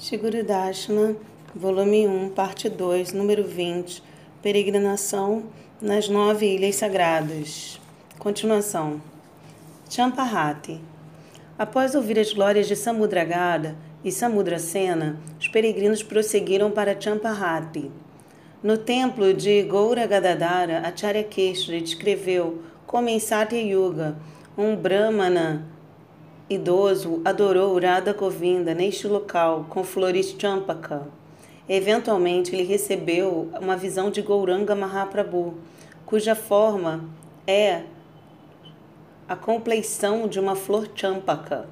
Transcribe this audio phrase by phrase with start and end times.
[0.00, 1.14] Shigurudashna,
[1.54, 4.02] volume 1, parte 2, número 20,
[4.40, 5.42] Peregrinação
[5.78, 7.78] nas Nove Ilhas Sagradas.
[8.18, 9.02] Continuação.
[9.90, 10.80] Champahati.
[11.58, 17.90] Após ouvir as glórias de Samudragada e Samudrasena, os peregrinos prosseguiram para Champahati.
[18.62, 24.16] No templo de Goura Gadadara, Acharya Keshri descreveu como em Satya Yuga,
[24.56, 25.68] um Brahmana
[26.50, 31.06] idoso adorou Radha Govinda neste local com flores champaka.
[31.68, 35.54] Eventualmente, ele recebeu uma visão de Gauranga Mahaprabhu,
[36.04, 37.04] cuja forma
[37.46, 37.84] é
[39.28, 41.68] a compleição de uma flor champaka.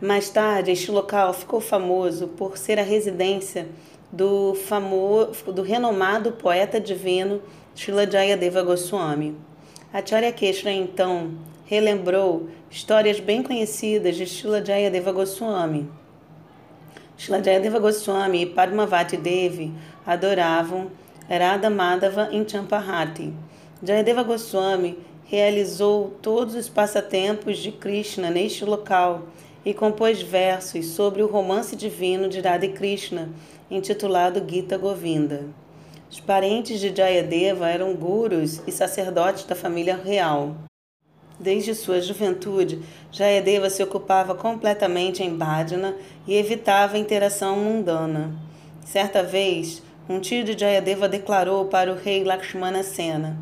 [0.00, 3.68] Mais tarde, este local ficou famoso por ser a residência
[4.10, 7.42] do, famoso, do renomado poeta divino
[7.74, 9.36] Srila Jayadeva Goswami.
[9.92, 11.32] Acharya Keshra, então,
[11.66, 15.90] relembrou histórias bem conhecidas de Srila Jayadeva Goswami.
[17.18, 19.72] Srila Jayadeva Goswami e Padmavati Devi
[20.06, 20.90] adoravam
[21.28, 23.32] Radha Madhava em Champahati.
[23.82, 29.24] Jayadeva Goswami realizou todos os passatempos de Krishna neste local
[29.64, 33.28] e compôs versos sobre o romance divino de Radha e Krishna,
[33.68, 35.44] intitulado Gita Govinda.
[36.08, 40.54] Os parentes de Jayadeva eram gurus e sacerdotes da família real.
[41.38, 42.80] Desde sua juventude,
[43.12, 45.94] Jayadeva se ocupava completamente em bhajana
[46.26, 48.34] e evitava interação mundana.
[48.82, 53.36] Certa vez, um tio de Jayadeva declarou para o rei Lakshmana Sena: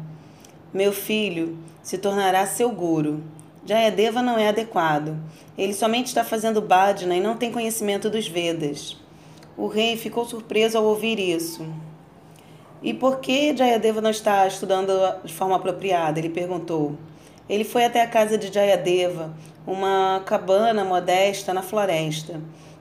[0.73, 3.23] Meu filho se tornará seu guru.
[3.65, 5.17] Jayadeva não é adequado.
[5.57, 8.97] Ele somente está fazendo bhajana e não tem conhecimento dos Vedas.
[9.57, 11.65] O rei ficou surpreso ao ouvir isso.
[12.83, 14.93] E por que Jayadeva não está estudando
[15.25, 16.19] de forma apropriada?
[16.19, 16.99] Ele perguntou.
[17.49, 19.35] Ele foi até a casa de Jayadeva,
[19.67, 22.41] uma cabana modesta na floresta,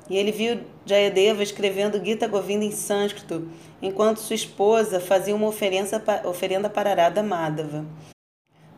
[0.09, 3.47] e ele viu Jayadeva escrevendo Gita Govinda em sânscrito,
[3.81, 7.85] enquanto sua esposa fazia uma oferenda para Radha Madhava.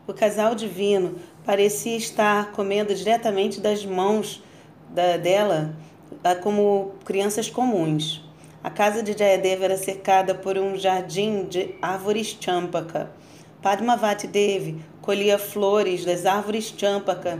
[0.06, 4.42] O casal divino parecia estar comendo diretamente das mãos
[4.90, 5.74] da, dela,
[6.42, 8.24] como crianças comuns.
[8.62, 13.10] A casa de Jayadeva era cercada por um jardim de árvores champaka.
[13.62, 17.38] Padmavati Devi colhia flores das árvores champaka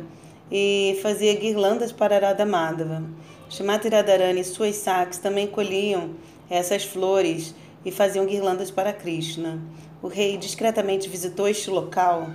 [0.50, 3.02] e fazia guirlandas para Radha Madhava.
[3.48, 6.10] Shrimati Radharani e suas saques também colhiam
[6.48, 7.54] essas flores
[7.84, 9.60] e faziam guirlandas para Krishna.
[10.02, 12.30] O rei discretamente visitou este local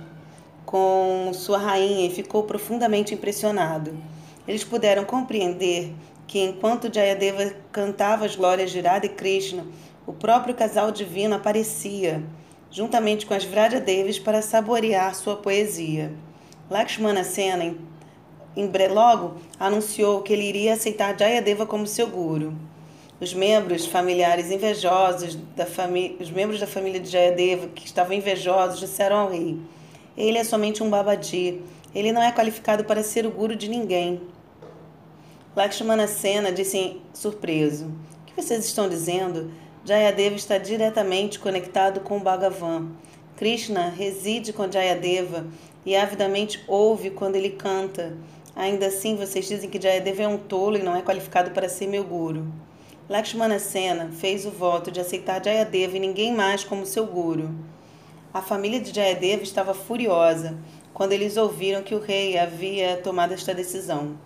[0.64, 3.96] com sua rainha e ficou profundamente impressionado.
[4.46, 5.92] Eles puderam compreender
[6.26, 9.66] que enquanto Jayadeva cantava as glórias de Radha e Krishna,
[10.06, 12.22] o próprio casal divino aparecia
[12.72, 16.10] juntamente com as Vrajadevis, para saborear sua poesia.
[16.70, 17.76] Lakshmana Sena,
[18.56, 22.54] em logo, anunciou que ele iria aceitar Jayadeva como seu guru.
[23.20, 28.80] Os membros familiares invejosos da família, os membros da família de Jayadeva que estavam invejosos
[28.80, 29.60] disseram ao rei:
[30.16, 31.60] Ele é somente um babadi.
[31.94, 34.20] Ele não é qualificado para ser o guru de ninguém.
[35.54, 39.52] Lakshmana Sena disse surpreso: O que vocês estão dizendo?
[39.84, 42.92] Jayadeva está diretamente conectado com Bhagavan.
[43.36, 45.44] Krishna reside com Jayadeva
[45.84, 48.16] e avidamente ouve quando ele canta.
[48.54, 51.88] Ainda assim, vocês dizem que Jayadeva é um tolo e não é qualificado para ser
[51.88, 52.46] meu guru.
[53.08, 57.52] Lakshmana Sena fez o voto de aceitar Jayadeva e ninguém mais como seu guru.
[58.32, 60.56] A família de Jayadeva estava furiosa
[60.94, 64.16] quando eles ouviram que o rei havia tomado esta decisão.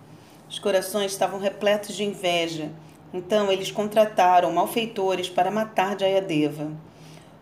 [0.50, 2.70] Os corações estavam repletos de inveja
[3.16, 6.70] então eles contrataram malfeitores para matar Jayadeva.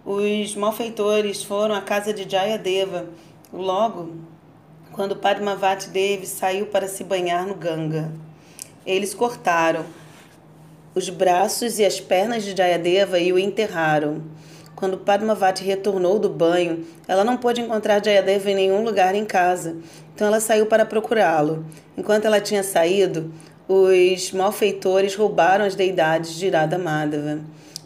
[0.04, 3.06] Os malfeitores foram à casa de Jayadeva
[3.52, 4.14] logo
[4.92, 8.12] quando Padmavati Devi saiu para se banhar no Ganga.
[8.86, 9.84] Eles cortaram
[10.94, 14.22] os braços e as pernas de Jayadeva e o enterraram.
[14.76, 19.76] Quando Padmavati retornou do banho, ela não pôde encontrar Jayadeva em nenhum lugar em casa,
[20.14, 21.64] então ela saiu para procurá-lo.
[21.96, 23.32] Enquanto ela tinha saído,
[23.68, 27.40] os malfeitores roubaram as deidades de Irada Madhava.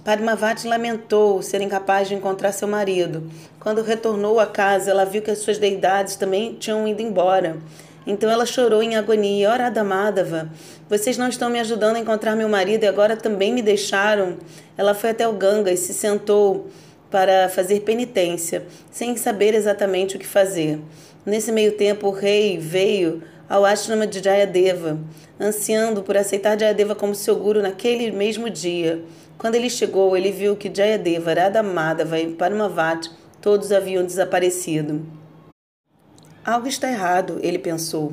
[0.05, 3.31] Padmavati lamentou ser incapaz de encontrar seu marido.
[3.61, 7.59] Quando retornou à casa, ela viu que as suas deidades também tinham ido embora.
[8.07, 9.51] Então ela chorou em agonia.
[9.51, 10.51] Ora, Madhava,
[10.89, 14.39] vocês não estão me ajudando a encontrar meu marido e agora também me deixaram.
[14.79, 16.69] Ela foi até o Ganga e se sentou
[17.11, 20.81] para fazer penitência, sem saber exatamente o que fazer.
[21.25, 24.99] Nesse meio tempo, o rei veio ao ashrama de Jayadeva,
[25.41, 29.03] ansiando por aceitar Jayadeva como seu guru naquele mesmo dia.
[29.39, 33.11] Quando ele chegou, ele viu que Jayadeva, Radha Madhava e Paramavat
[33.41, 35.07] todos haviam desaparecido.
[36.45, 38.13] Algo está errado, ele pensou.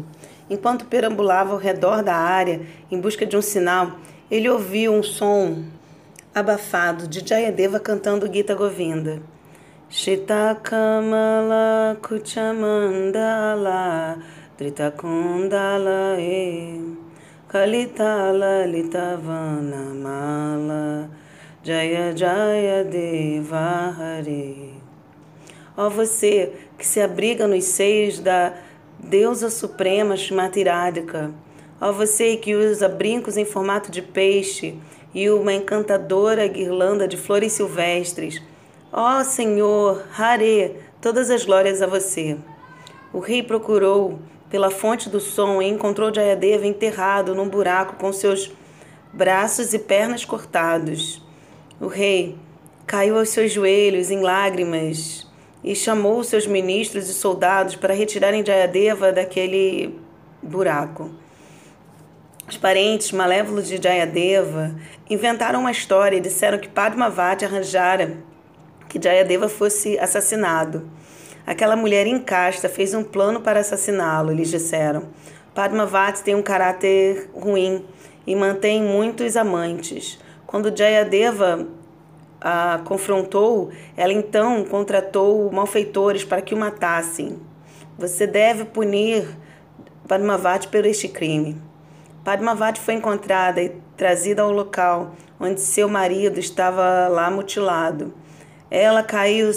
[0.50, 2.62] Enquanto perambulava ao redor da área
[2.92, 3.98] em busca de um sinal,
[4.30, 5.64] ele ouviu um som
[6.34, 9.20] abafado de Jayadeva cantando Gita Govinda.
[9.90, 14.20] Shita Kamala Kuchamandala
[18.66, 21.10] Litavana Mala
[21.62, 24.76] Jaya Jaya Deva Hare
[25.76, 28.54] Ó você que se abriga nos seios da
[28.98, 31.32] deusa suprema Shmatiradika,
[31.82, 34.76] ó você que usa brincos em formato de peixe
[35.14, 38.42] e uma encantadora guirlanda de flores silvestres,
[38.90, 42.38] ó Senhor, Hare, todas as glórias a você.
[43.12, 44.18] O rei procurou
[44.50, 48.52] pela fonte do som e encontrou Jayadeva enterrado num buraco com seus
[49.12, 51.22] braços e pernas cortados.
[51.80, 52.38] O rei
[52.86, 55.28] caiu aos seus joelhos em lágrimas
[55.64, 60.00] e chamou seus ministros e soldados para retirarem Jayadeva daquele
[60.42, 61.10] buraco.
[62.48, 64.76] Os parentes malévolos de Jayadeva
[65.10, 68.18] inventaram uma história e disseram que Padmavati arranjara
[68.88, 70.88] que Jayadeva fosse assassinado.
[71.46, 75.04] Aquela mulher incasta fez um plano para assassiná-lo, eles disseram.
[75.54, 77.86] Padmavati tem um caráter ruim
[78.26, 80.20] e mantém muitos amantes.
[80.46, 81.68] Quando Jayadeva
[82.42, 87.40] a confrontou, ela então contratou malfeitores para que o matassem.
[87.98, 89.28] Você deve punir
[90.08, 91.60] Padmavati por este crime.
[92.24, 98.14] Padmavati foi encontrada e trazida ao local onde seu marido estava lá mutilado.
[98.70, 99.50] Ela caiu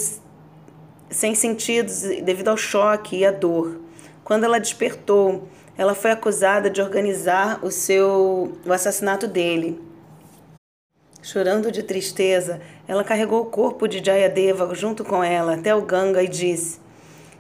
[1.11, 3.81] sem sentidos devido ao choque e à dor.
[4.25, 9.81] Quando ela despertou, ela foi acusada de organizar o seu o assassinato dele.
[11.23, 16.23] Chorando de tristeza, ela carregou o corpo de Jayadeva junto com ela até o Ganga
[16.23, 16.81] e disse: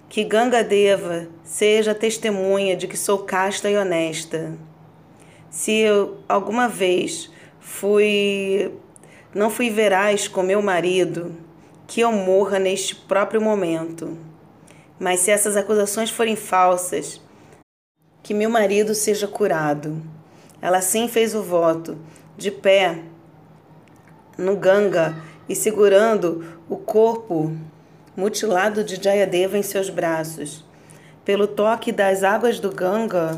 [0.08, 4.52] Que Ganga Deva seja testemunha de que sou casta e honesta.
[5.50, 7.30] Se eu alguma vez
[7.60, 8.72] fui
[9.34, 11.36] não fui veraz com meu marido,
[11.88, 14.16] que eu morra neste próprio momento.
[15.00, 17.20] Mas se essas acusações forem falsas,
[18.22, 20.02] que meu marido seja curado.
[20.60, 21.96] Ela sim fez o voto,
[22.36, 23.00] de pé,
[24.36, 25.16] no Ganga
[25.48, 27.56] e segurando o corpo
[28.14, 30.64] mutilado de Jayadeva em seus braços.
[31.24, 33.34] Pelo toque das águas do Ganga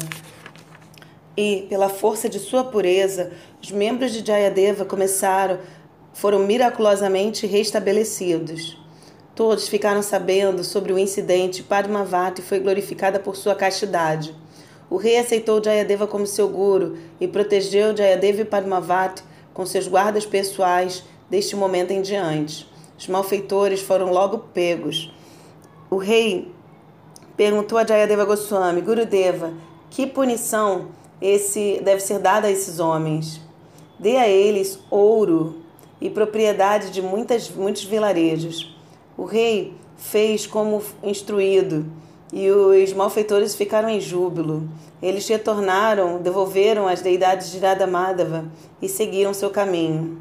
[1.36, 3.30] e pela força de sua pureza,
[3.62, 5.60] os membros de Jayadeva começaram
[6.12, 8.76] foram miraculosamente restabelecidos.
[9.34, 11.62] Todos ficaram sabendo sobre o incidente.
[11.62, 14.34] Padmavati foi glorificada por sua castidade.
[14.90, 19.22] O rei aceitou Jayadeva como seu guru e protegeu Jayadeva e Padmavati
[19.54, 22.68] com seus guardas pessoais deste momento em diante.
[22.98, 25.14] Os malfeitores foram logo pegos.
[25.88, 26.52] O rei
[27.36, 29.54] perguntou a Jayadeva Goswami, Gurudeva,
[29.88, 30.88] que punição
[31.20, 33.40] esse deve ser dada a esses homens?
[33.98, 35.59] Dê a eles ouro
[36.00, 38.76] e propriedade de muitas, muitos vilarejos.
[39.16, 41.84] O rei fez como instruído
[42.32, 44.68] e os malfeitores ficaram em júbilo.
[45.02, 48.44] Eles retornaram, devolveram as deidades de Radha Madhava
[48.80, 50.18] e seguiram seu caminho.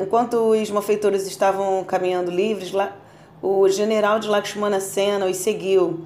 [0.00, 2.72] Enquanto os malfeitores estavam caminhando livres,
[3.42, 6.00] o general de Lakshmana Sena os seguiu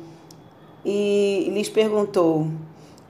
[0.85, 2.49] e lhes perguntou: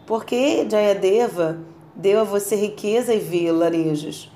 [0.06, 1.58] Por que Jayadeva
[1.94, 4.30] deu a você riqueza e vilarejos?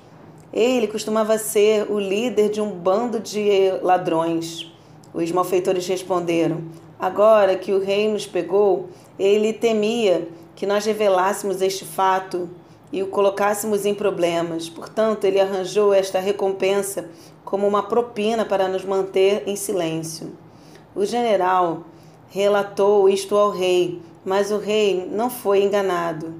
[0.53, 4.69] Ele costumava ser o líder de um bando de ladrões.
[5.13, 6.63] Os malfeitores responderam:
[6.99, 12.49] Agora que o rei nos pegou, ele temia que nós revelássemos este fato
[12.91, 14.67] e o colocássemos em problemas.
[14.67, 17.09] Portanto, ele arranjou esta recompensa
[17.45, 20.33] como uma propina para nos manter em silêncio.
[20.93, 21.85] O general
[22.29, 26.33] relatou isto ao rei, mas o rei não foi enganado.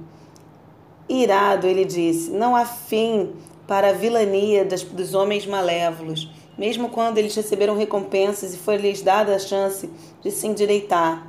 [1.08, 3.32] Irado, ele disse: Não há fim
[3.66, 9.34] para a vilania das, dos homens malévolos mesmo quando eles receberam recompensas e foi-lhes dada
[9.34, 9.88] a chance
[10.22, 11.26] de se endireitar.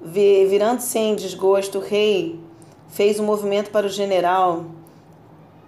[0.00, 2.38] Virando-se em desgosto, o rei
[2.88, 4.66] fez um movimento para o general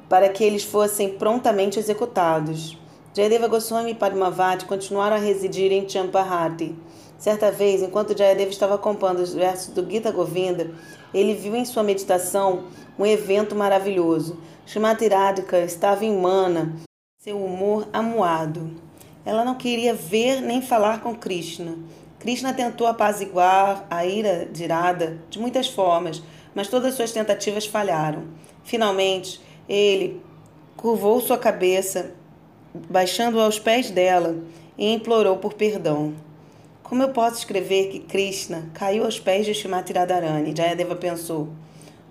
[0.09, 2.79] para que eles fossem prontamente executados.
[3.15, 6.75] Jayadeva Goswami e Padmavati continuaram a residir em Champahati.
[7.25, 10.71] Certa vez, enquanto Jayadeva estava compondo os versos do Gita Govinda,
[11.15, 12.65] ele viu em sua meditação
[12.99, 14.39] um evento maravilhoso.
[14.67, 16.75] Shrimati Radhika estava em Mana
[17.19, 18.73] seu humor amuado.
[19.25, 21.79] Ela não queria ver nem falar com Krishna.
[22.19, 26.23] Krishna tentou apaziguar a ira de Irada de muitas formas,
[26.55, 28.25] mas todas suas tentativas falharam.
[28.65, 30.21] Finalmente, ele
[30.77, 32.11] curvou sua cabeça,
[32.91, 34.37] baixando aos pés dela,
[34.77, 36.13] e implorou por perdão.
[36.85, 40.55] Como eu posso escrever que Krishna caiu aos pés de Shimati Radharani?
[40.55, 41.49] Jayadeva pensou.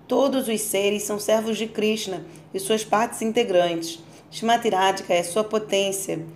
[0.08, 4.02] Todos os seres são servos de Krishna e suas partes integrantes.
[4.32, 6.26] Shrimati Radhika é sua potência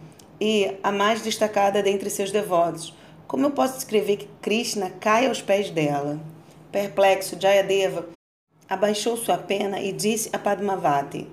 [0.41, 2.95] e a mais destacada dentre seus devotos.
[3.27, 6.21] Como eu posso descrever que Krishna cai aos pés dela?
[6.71, 8.07] Perplexo, Jayadeva
[8.69, 11.27] abaixou sua pena e disse a Padmavati: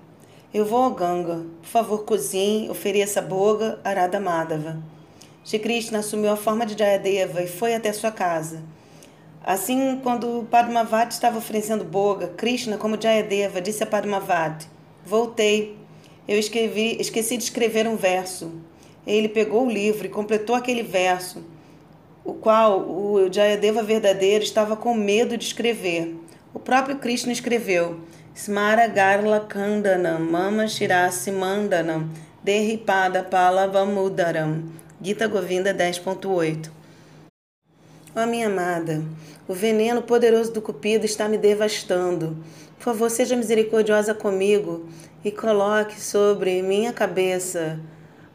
[0.51, 1.45] Eu vou ao Ganga.
[1.61, 4.94] Por favor, cozinhe, ofereça boga a Radha Madhava.
[5.45, 8.63] Shri Krishna assumiu a forma de Jayadeva e foi até sua casa.
[9.43, 14.67] Assim, quando Padmavati estava oferecendo boga, Krishna, como Jayadeva, disse a Padmavati:
[15.05, 15.77] Voltei.
[16.27, 18.53] Eu escrevi, esqueci de escrever um verso.
[19.05, 21.43] Ele pegou o livro e completou aquele verso,
[22.23, 26.15] o qual o Jayadeva verdadeiro estava com medo de escrever.
[26.55, 27.99] O próprio Krishna escreveu:
[28.33, 32.09] Smara Garla Kandanam Mama Shirasi Mandanam
[32.43, 34.84] Derripada Palavamudaram.
[35.05, 36.71] Gita Govinda 10.8
[38.15, 39.03] Ó minha amada,
[39.47, 42.43] o veneno poderoso do cupido está me devastando.
[42.75, 44.89] Por favor, seja misericordiosa comigo
[45.23, 47.79] e coloque sobre minha cabeça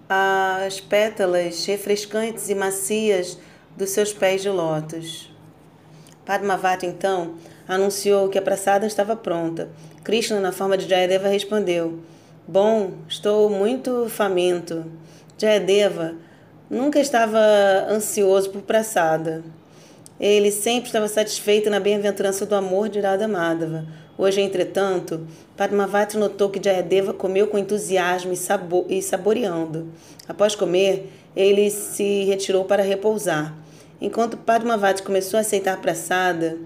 [0.08, 3.36] as pétalas refrescantes e macias
[3.76, 5.28] dos seus pés de lótus.
[6.24, 7.34] Padmavati, então,
[7.66, 9.68] anunciou que a praçada estava pronta.
[10.04, 11.98] Krishna, na forma de Jayadeva, respondeu:
[12.46, 14.84] Bom, estou muito faminto.
[15.36, 16.14] Jayadeva
[16.70, 17.38] nunca estava
[17.88, 19.42] ansioso por praçada.
[20.20, 23.86] Ele sempre estava satisfeito na bem-aventurança do amor de Radha Madhava.
[24.16, 29.88] Hoje, entretanto, Padmavati notou que Jayadeva comeu com entusiasmo e, sabor, e saboreando.
[30.28, 33.56] Após comer, ele se retirou para repousar.
[33.98, 36.58] Enquanto Padmavati começou a aceitar praçada,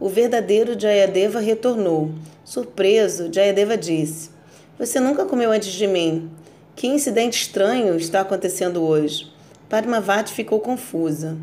[0.00, 2.10] o verdadeiro Jayadeva retornou.
[2.44, 4.30] Surpreso, Jayadeva disse:
[4.76, 6.28] Você nunca comeu antes de mim.
[6.74, 9.30] Que incidente estranho está acontecendo hoje?
[9.68, 11.36] Padmavati ficou confusa.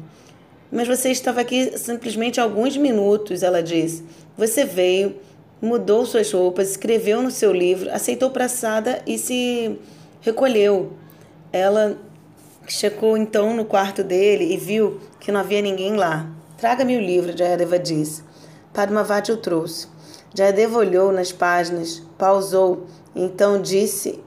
[0.71, 4.03] Mas você estava aqui simplesmente alguns minutos, ela disse.
[4.38, 5.15] Você veio,
[5.62, 9.79] mudou suas roupas, escreveu no seu livro, aceitou praçada e se
[10.21, 10.93] recolheu.
[11.53, 11.98] Ela
[12.67, 16.29] checou então no quarto dele e viu que não havia ninguém lá.
[16.57, 18.24] Traga-me o livro, Jayadeva disse.
[18.74, 19.88] Padmavati o trouxe.
[20.36, 24.19] Jayadeva olhou nas páginas, pausou, então disse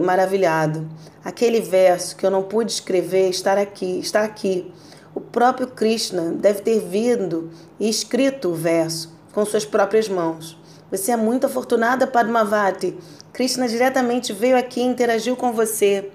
[0.00, 0.88] maravilhado:
[1.24, 4.72] Aquele verso que eu não pude escrever está aqui, está aqui.
[5.14, 10.56] O próprio Krishna deve ter vindo e escrito o verso com suas próprias mãos.
[10.90, 12.96] Você é muito afortunada, Padmavati.
[13.32, 16.10] Krishna diretamente veio aqui e interagiu com você.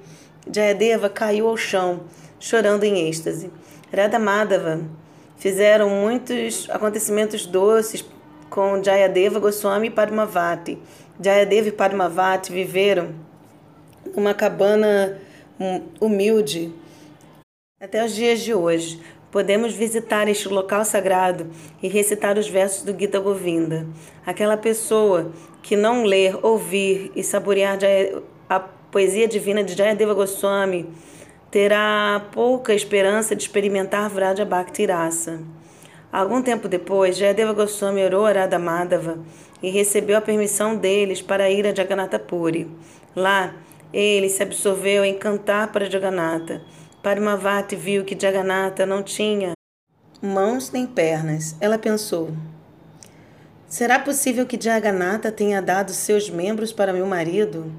[0.50, 2.01] Jayadeva caiu ao chão,
[2.39, 3.51] chorando em êxtase.
[3.93, 4.81] Radha Madhava
[5.38, 8.05] fizeram muitos acontecimentos doces
[8.50, 10.79] com Jayadeva Goswami e Padmavati.
[11.20, 13.10] Jayadeva e Padmavati viveram
[14.15, 15.18] numa cabana
[15.60, 16.72] hum, humilde
[17.80, 19.00] até os dias de hoje.
[19.32, 21.50] Podemos visitar este local sagrado
[21.82, 23.88] e recitar os versos do Gita Govinda.
[24.25, 25.32] Aquela pessoa
[25.63, 27.80] que não ler, ouvir e saborear
[28.50, 30.89] a poesia divina de Jayadeva Goswami
[31.50, 35.41] terá pouca esperança de experimentar Vraja Bhakti Rasa.
[36.12, 39.20] Algum tempo depois, Jayadeva Goswami orou a Radha Madhava
[39.63, 42.70] e recebeu a permissão deles para ir a Jagannatha Puri.
[43.15, 43.53] Lá,
[43.93, 46.62] ele se absorveu em cantar para Jagannatha.
[47.03, 49.53] Padmavati viu que Jagannatha não tinha
[50.21, 51.55] mãos nem pernas.
[51.60, 52.31] Ela pensou:
[53.67, 57.71] Será possível que Jagannatha tenha dado seus membros para meu marido?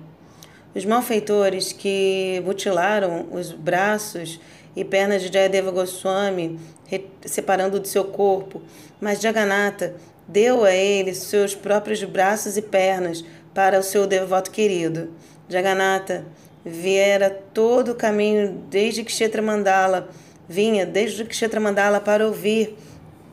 [0.75, 4.41] Os malfeitores que mutilaram os braços
[4.75, 6.59] e pernas de Jayadeva Goswami,
[7.27, 8.63] separando do seu corpo,
[9.01, 9.95] mas Jagannatha
[10.27, 15.11] deu a ele seus próprios braços e pernas para o seu devoto querido.
[15.53, 16.25] Jagannatha
[16.65, 20.09] viera todo o caminho desde Kshetra Mandala,
[20.49, 22.75] vinha desde Kshetra Mandala para ouvir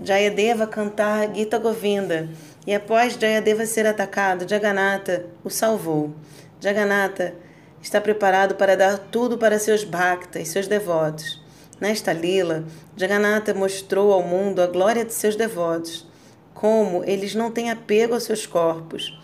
[0.03, 2.27] Jayadeva cantar Gita Govinda.
[2.67, 6.13] E após Jayadeva ser atacado, Jagannatha o salvou.
[6.59, 7.35] Jagannatha
[7.81, 11.41] está preparado para dar tudo para seus bhaktas, seus devotos.
[11.79, 12.65] Nesta lila,
[12.97, 16.05] Jagannatha mostrou ao mundo a glória de seus devotos,
[16.53, 19.17] como eles não têm apego aos seus corpos.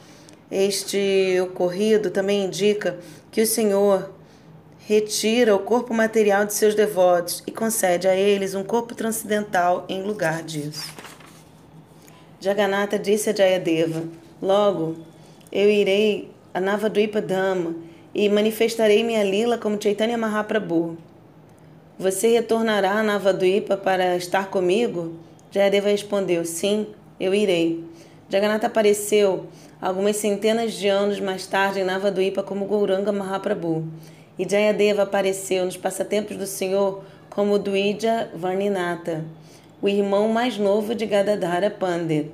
[0.57, 2.97] Este ocorrido também indica
[3.29, 4.09] que o Senhor
[4.87, 10.01] retira o corpo material de seus devotos e concede a eles um corpo transcendental em
[10.01, 10.93] lugar disso.
[12.39, 14.03] Jagannatha disse a Jayadeva:
[14.41, 14.95] Logo,
[15.51, 17.75] eu irei a Navadvipa Dhamma
[18.13, 20.97] e manifestarei minha lila como Chaitanya Mahaprabhu.
[21.99, 25.15] Você retornará a Navadvipa para estar comigo?
[25.51, 26.87] Jayadeva respondeu: Sim,
[27.19, 27.83] eu irei.
[28.29, 29.47] Jagannatha apareceu
[29.85, 33.87] algumas centenas de anos mais tarde em Navadvipa como Gauranga Mahaprabhu.
[34.37, 39.23] E Jayadeva apareceu nos passatempos do Senhor como Dvija Varninata,
[39.79, 42.31] o irmão mais novo de Gadadhara Pandit.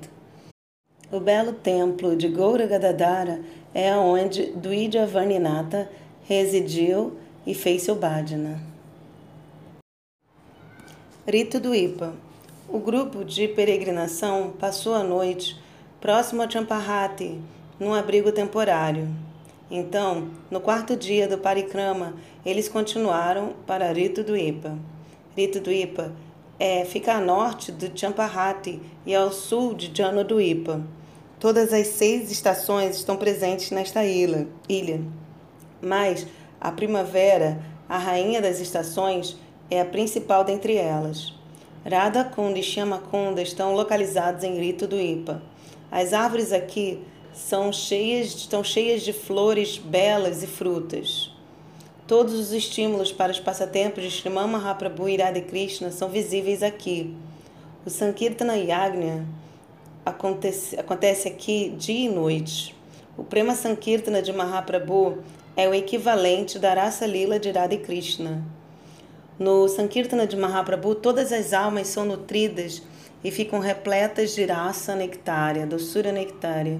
[1.11, 3.41] O belo templo de Goura Gadadara
[3.73, 5.89] é onde Dvija Varninata
[6.23, 8.61] residiu e fez seu bhajana.
[11.27, 12.13] Rito do Ipa.
[12.69, 15.59] O grupo de peregrinação passou a noite
[16.01, 17.39] próximo a Champahati,
[17.79, 19.07] num abrigo temporário.
[19.69, 24.75] Então, no quarto dia do parikrama, eles continuaram para Rito do Ipa.
[25.37, 26.11] Rito do Ipa
[26.59, 30.81] é, fica a norte de Champahati e ao sul de Jano do Ipa.
[31.39, 35.01] Todas as seis estações estão presentes nesta ilha, ilha.
[35.79, 36.25] Mas
[36.59, 39.37] a primavera, a rainha das estações,
[39.69, 41.31] é a principal dentre elas.
[41.87, 45.50] Radha Kunda e Shyamakunda estão localizados em Rito do Ipa.
[45.91, 47.01] As árvores aqui
[47.33, 51.29] são cheias, estão cheias de flores belas e frutas.
[52.07, 57.13] Todos os estímulos para os passatempos de Sriman Mahaprabhu e Radha Krishna são visíveis aqui.
[57.85, 59.25] O Sankirtana Yagna
[60.05, 62.73] acontece, acontece aqui dia e noite.
[63.17, 65.17] O Prema Sankirtana de Mahaprabhu
[65.57, 68.41] é o equivalente da Rasa Lila de Radha Krishna.
[69.37, 72.81] No Sankirtana de Mahaprabhu, todas as almas são nutridas
[73.23, 76.79] e ficam repletas de raça nectária, doçura nectária.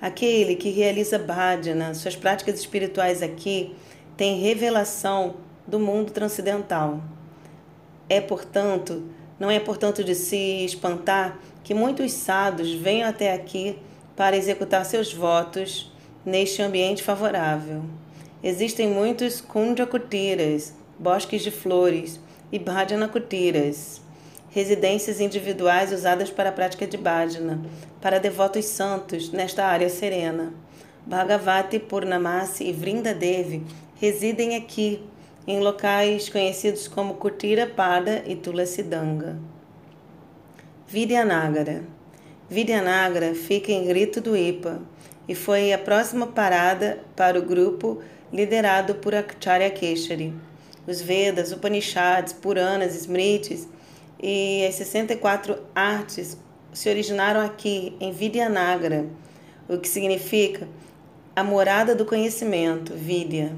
[0.00, 3.74] Aquele que realiza bhajana, suas práticas espirituais aqui,
[4.16, 7.00] tem revelação do mundo transcendental.
[8.08, 9.02] É, portanto,
[9.38, 13.78] não é portanto de se espantar que muitos sadhus venham até aqui
[14.14, 15.90] para executar seus votos
[16.24, 17.82] neste ambiente favorável.
[18.42, 22.20] Existem muitos kunjakutiras, bosques de flores
[22.52, 24.03] e bhajanakutiras,
[24.54, 27.60] residências individuais usadas para a prática de bhajana,
[28.00, 30.54] para devotos santos nesta área serena.
[31.04, 33.64] Bhagavati Purnamasi e Vrindadevi
[33.96, 35.02] residem aqui,
[35.44, 39.36] em locais conhecidos como Kutira Pada e Tulasidanga.
[40.86, 41.82] Vidyanagara
[42.48, 44.80] Vidyanagara fica em Grito do Ipa
[45.26, 48.00] e foi a próxima parada para o grupo
[48.32, 50.32] liderado por Acharya Keshari.
[50.86, 53.66] Os Vedas, Upanishads, Puranas, Smritis
[54.26, 56.38] e as 64 artes
[56.72, 59.04] se originaram aqui, em Vidyanagara,
[59.68, 60.66] o que significa
[61.36, 63.52] a morada do conhecimento, Vidya.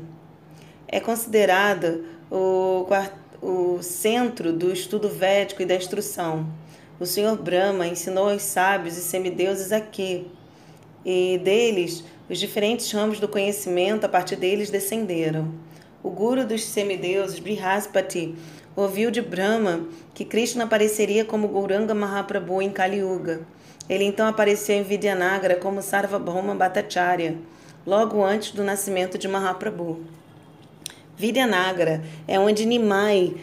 [0.88, 2.84] É considerada o,
[3.40, 6.48] o centro do estudo védico e da instrução.
[6.98, 10.26] O Senhor Brahma ensinou aos sábios e semideuses aqui,
[11.04, 15.54] e deles os diferentes ramos do conhecimento a partir deles descenderam.
[16.02, 18.34] O guru dos semideuses, Brihaspati,
[18.76, 23.40] ouviu de Brahma que Krishna apareceria como Gauranga Mahaprabhu em Kali Yuga.
[23.88, 27.36] Ele então apareceu em Vidyanagara como Sarvabhauma Bhattacharya,
[27.86, 30.00] logo antes do nascimento de Mahaprabhu.
[31.16, 33.34] Vidyanagara é onde Nimai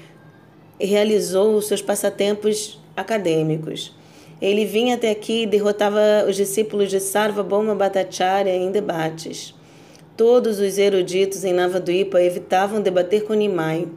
[0.80, 3.96] realizou os seus passatempos acadêmicos.
[4.40, 9.56] Ele vinha até aqui e derrotava os discípulos de Sarvabhauma Bhattacharya em debates.
[10.16, 13.88] Todos os eruditos em Navadvipa evitavam debater com Nimai.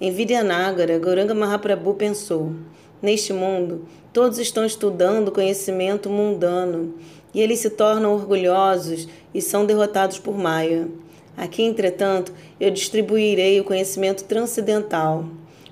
[0.00, 2.54] Em Vidyanagara, Gauranga Mahaprabhu pensou:
[3.02, 6.94] Neste mundo, todos estão estudando conhecimento mundano
[7.34, 10.88] e eles se tornam orgulhosos e são derrotados por Maya.
[11.36, 15.26] Aqui, entretanto, eu distribuirei o conhecimento transcendental,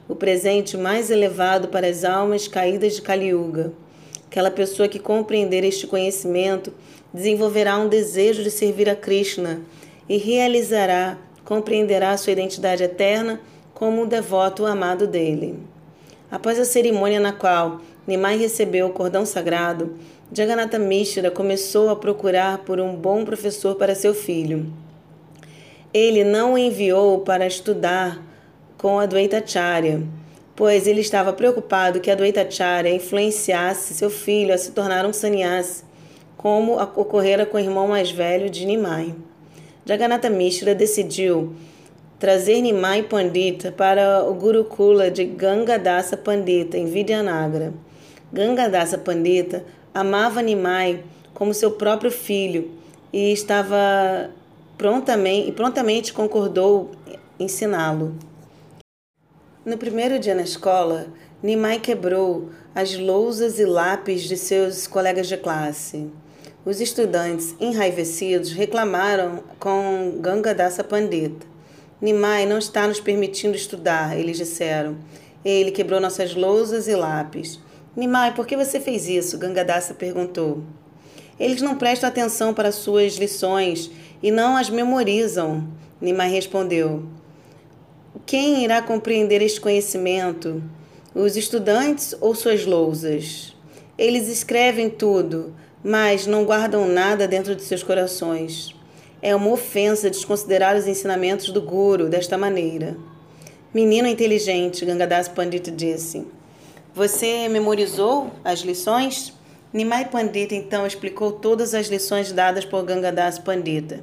[0.07, 3.73] o presente mais elevado para as almas caídas de Kali Yuga.
[4.27, 6.71] Aquela pessoa que compreender este conhecimento
[7.15, 9.63] desenvolverá um desejo de servir a Krishna
[10.07, 13.41] e realizará, compreenderá sua identidade eterna
[13.79, 15.57] como um devoto amado dele.
[16.29, 19.95] Após a cerimônia na qual Nimai recebeu o cordão sagrado,
[20.33, 24.67] Jagannatha Mishra começou a procurar por um bom professor para seu filho.
[25.95, 28.21] Ele não o enviou para estudar
[28.77, 30.03] com a Dvaitacharya,
[30.57, 35.85] pois ele estava preocupado que a Dvaitacharya influenciasse seu filho a se tornar um sannyasi,
[36.37, 39.15] como ocorrera com o irmão mais velho de Nimai.
[39.87, 41.55] Jagannatha Mishra decidiu
[42.19, 47.73] trazer Nimai Pandita para o Gurukula de Gangadasa Pandita, em Vidyanagara.
[48.33, 52.73] Gangadasa Pandita amava Nimai como seu próprio filho
[53.13, 54.31] e estava
[54.77, 56.91] prontamente, prontamente concordou
[57.39, 58.15] ensiná-lo.
[59.65, 61.07] No primeiro dia na escola,
[61.43, 66.11] Nimai quebrou as lousas e lápis de seus colegas de classe.
[66.65, 71.58] Os estudantes, enraivecidos, reclamaram com Gangadasa Pandita.
[72.01, 74.97] Nimai não está nos permitindo estudar, eles disseram.
[75.45, 77.59] Ele quebrou nossas lousas e lápis.
[77.97, 79.37] Nimai, por que você fez isso?
[79.37, 80.63] Gangadasa perguntou.
[81.41, 83.91] Eles não prestam atenção para suas lições
[84.23, 85.67] e não as memorizam,
[86.01, 87.05] Nimai respondeu.
[88.25, 90.63] Quem irá compreender este conhecimento?
[91.13, 93.57] Os estudantes ou suas lousas?
[93.97, 98.78] Eles escrevem tudo, mas não guardam nada dentro de seus corações.
[99.21, 102.97] É uma ofensa desconsiderar os ensinamentos do Guru desta maneira.
[103.75, 106.25] Menino inteligente, Gangadas Pandita disse.
[106.95, 109.33] Você memorizou as lições?
[109.73, 114.03] Nimai Pandita então explicou todas as lições dadas por Gangadas Pandita.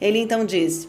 [0.00, 0.88] Ele então disse: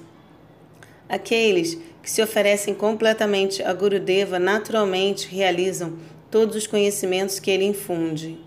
[1.09, 5.93] Aqueles que se oferecem completamente a Gurudeva naturalmente realizam
[6.31, 8.37] todos os conhecimentos que ele infunde.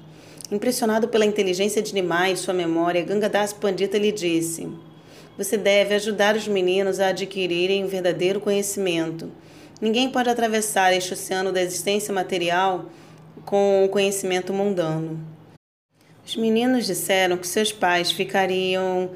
[0.50, 4.68] Impressionado pela inteligência de Nimai e sua memória, Gangadas Pandita lhe disse:
[5.36, 9.30] Você deve ajudar os meninos a adquirirem o verdadeiro conhecimento.
[9.80, 12.86] Ninguém pode atravessar este oceano da existência material
[13.44, 15.20] com o conhecimento mundano.
[16.24, 19.10] Os meninos disseram que seus pais ficariam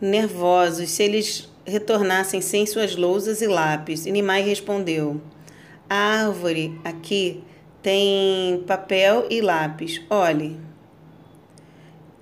[0.00, 4.06] nervosos se eles retornassem sem suas lousas e lápis.
[4.06, 5.20] E Nimai respondeu:
[5.88, 7.44] A árvore aqui
[7.82, 10.00] tem papel e lápis.
[10.08, 10.56] Olhe.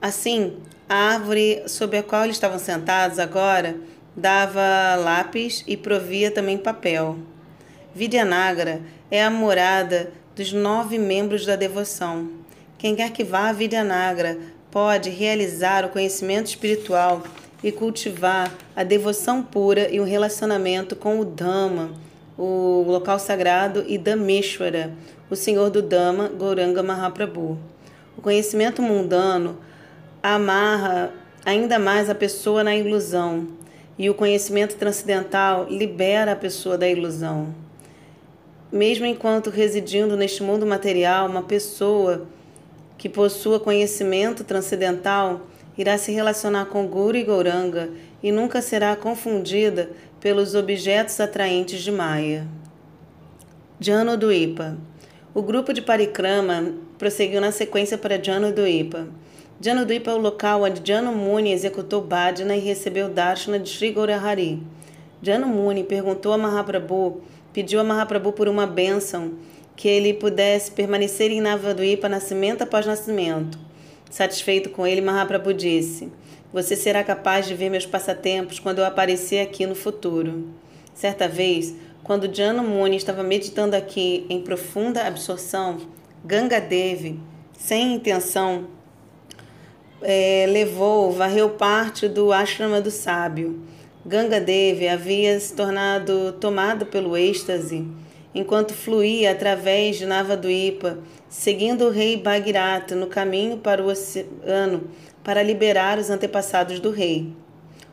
[0.03, 3.77] Assim, a árvore sob a qual eles estavam sentados agora
[4.17, 7.19] dava lápis e provia também papel.
[7.95, 12.29] Vidyanagra é a morada dos nove membros da devoção.
[12.77, 14.39] Quem quer que vá a Vidyanagra
[14.71, 17.23] pode realizar o conhecimento espiritual
[17.63, 21.93] e cultivar a devoção pura e um relacionamento com o Dhamma,
[22.37, 24.93] o local sagrado, e Dhameshwara,
[25.31, 27.59] o Senhor do Dhamma, Gauranga Mahaprabhu.
[28.19, 29.59] O conhecimento mundano
[30.25, 31.13] amarra
[31.45, 33.47] ainda mais a pessoa na ilusão,
[33.99, 37.55] e o conhecimento transcendental libera a pessoa da ilusão.
[38.73, 42.27] Mesmo enquanto residindo neste mundo material, uma pessoa
[42.97, 45.43] que possua conhecimento transcendental
[45.77, 47.91] irá se relacionar com Guru e Gauranga
[48.23, 52.47] e nunca será confundida pelos objetos atraentes de Maya.
[53.79, 54.79] Jano do Ipa.
[55.35, 58.67] O grupo de Parikrama prosseguiu na sequência para Jano do
[59.55, 59.61] Ipa.
[59.61, 63.69] Jano do Ipa é o local onde Jano Muni executou Bhajana e recebeu Darshana de
[63.69, 64.63] Sri Gaurahari.
[65.23, 69.35] Jano Muni perguntou a Mahaprabhu, pediu a Mahaprabhu por uma bênção
[69.77, 73.59] que ele pudesse permanecer em Navaduipa nascimento após nascimento.
[74.11, 76.13] Satisfeito com ele, Mahaprabhu disse:
[76.53, 80.49] Você será capaz de ver meus passatempos quando eu aparecer aqui no futuro.
[80.95, 85.79] Certa vez, quando Jana Muni estava meditando aqui em profunda absorção,
[86.25, 87.19] Ganga Devi,
[87.59, 88.69] sem intenção,
[90.05, 93.61] é, levou, varreu parte do ashrama do sábio.
[94.05, 97.87] Ganga Devi havia se tornado tomado pelo êxtase
[98.35, 104.91] enquanto fluía através de Navaduipa, seguindo o rei Bhagirath no caminho para o oceano
[105.23, 107.33] para liberar os antepassados do rei.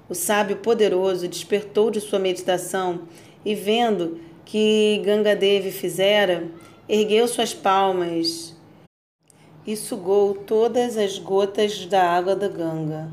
[0.10, 3.04] O sábio poderoso despertou de sua meditação
[3.46, 6.44] e, vendo que Gangadevi fizera,
[6.90, 8.54] ergueu suas palmas
[9.66, 13.10] e sugou todas as gotas da água da Ganga.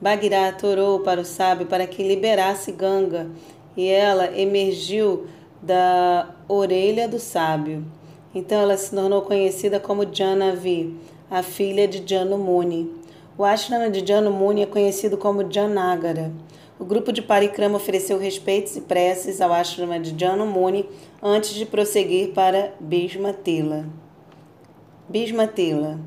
[0.00, 3.30] Bhagirath orou para o sábio para que liberasse Ganga
[3.76, 5.26] e ela emergiu
[5.62, 7.84] da orelha do sábio.
[8.34, 10.96] Então ela se tornou conhecida como Janavi,
[11.30, 12.90] a filha de Janumuni.
[13.36, 16.32] O ashrama de Janumuni é conhecido como Janagara.
[16.78, 20.88] O grupo de Parikrama ofereceu respeitos e preces ao ashrama de Janumuni
[21.22, 23.84] antes de prosseguir para Bismatila.
[25.10, 25.98] Bismatila.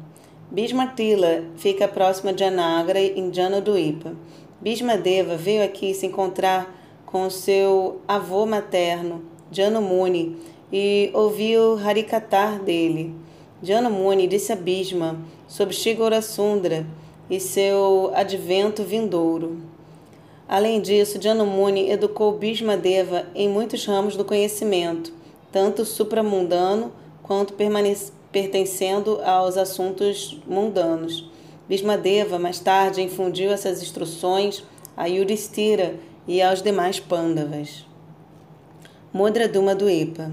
[0.49, 4.13] Bismatila fica próxima de Janagara em Janaduipa.
[4.61, 6.73] Bismadeva veio aqui se encontrar
[7.05, 10.37] com seu avô materno, Janumuni
[10.71, 13.13] e ouviu Harikatar dele.
[13.61, 16.87] Janumuni disse a Bhisma sobre Shigora Sundra
[17.29, 19.57] e seu advento vindouro.
[20.47, 25.11] Além disso, Janumuni educou Bhisma Deva em muitos ramos do conhecimento,
[25.51, 27.53] tanto supramundano quanto
[28.33, 31.31] pertencendo aos assuntos mundanos.
[32.01, 34.63] Deva mais tarde infundiu essas instruções
[34.97, 35.95] a Yudhishthira
[36.27, 37.85] e aos demais Pandavas.
[39.13, 40.31] Modraduma do Ipa.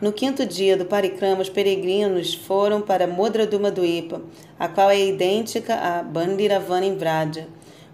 [0.00, 4.22] No quinto dia do Parikrama, os peregrinos foram para Modraduma do Ipa,
[4.58, 7.46] a qual é idêntica a Bandiravana em Vraja.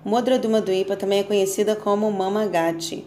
[0.04, 3.06] Modraduma do Ipa também é conhecida como Mamagati.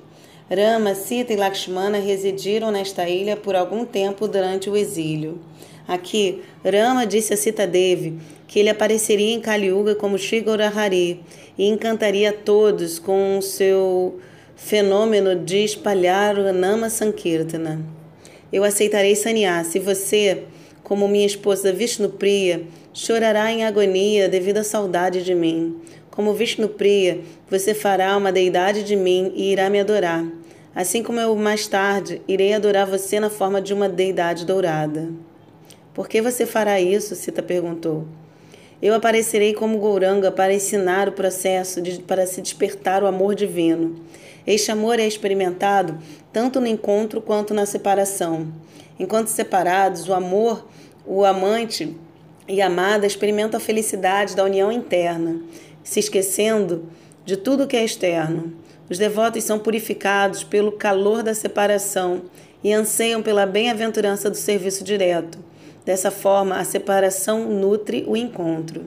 [0.49, 5.39] Rama, Sita e Lakshmana residiram nesta ilha por algum tempo durante o exílio.
[5.91, 11.19] Aqui, Rama disse a Sita Devi que ele apareceria em Kaliuga como Shigorahari
[11.57, 14.17] e encantaria todos com o seu
[14.55, 17.85] fenômeno de espalhar o Nama Sankirtana.
[18.53, 20.45] Eu aceitarei sannyas se você,
[20.81, 22.61] como minha esposa Vishnupriya,
[22.93, 25.75] chorará em agonia devido à saudade de mim.
[26.09, 30.25] Como Vishnupriya, você fará uma deidade de mim e irá me adorar.
[30.73, 35.09] Assim como eu mais tarde irei adorar você na forma de uma deidade dourada.
[35.93, 37.15] Por que você fará isso?
[37.15, 38.07] Sita perguntou.
[38.81, 43.95] Eu aparecerei como Gouranga para ensinar o processo de, para se despertar o amor divino.
[44.47, 45.99] Este amor é experimentado
[46.33, 48.47] tanto no encontro quanto na separação.
[48.97, 50.65] Enquanto separados, o amor,
[51.05, 51.95] o amante
[52.47, 55.41] e amada experimentam a felicidade da união interna,
[55.83, 56.85] se esquecendo
[57.25, 58.53] de tudo que é externo.
[58.89, 62.23] Os devotos são purificados pelo calor da separação
[62.63, 65.50] e anseiam pela bem-aventurança do serviço direto.
[65.83, 68.83] Dessa forma, a separação nutre o encontro.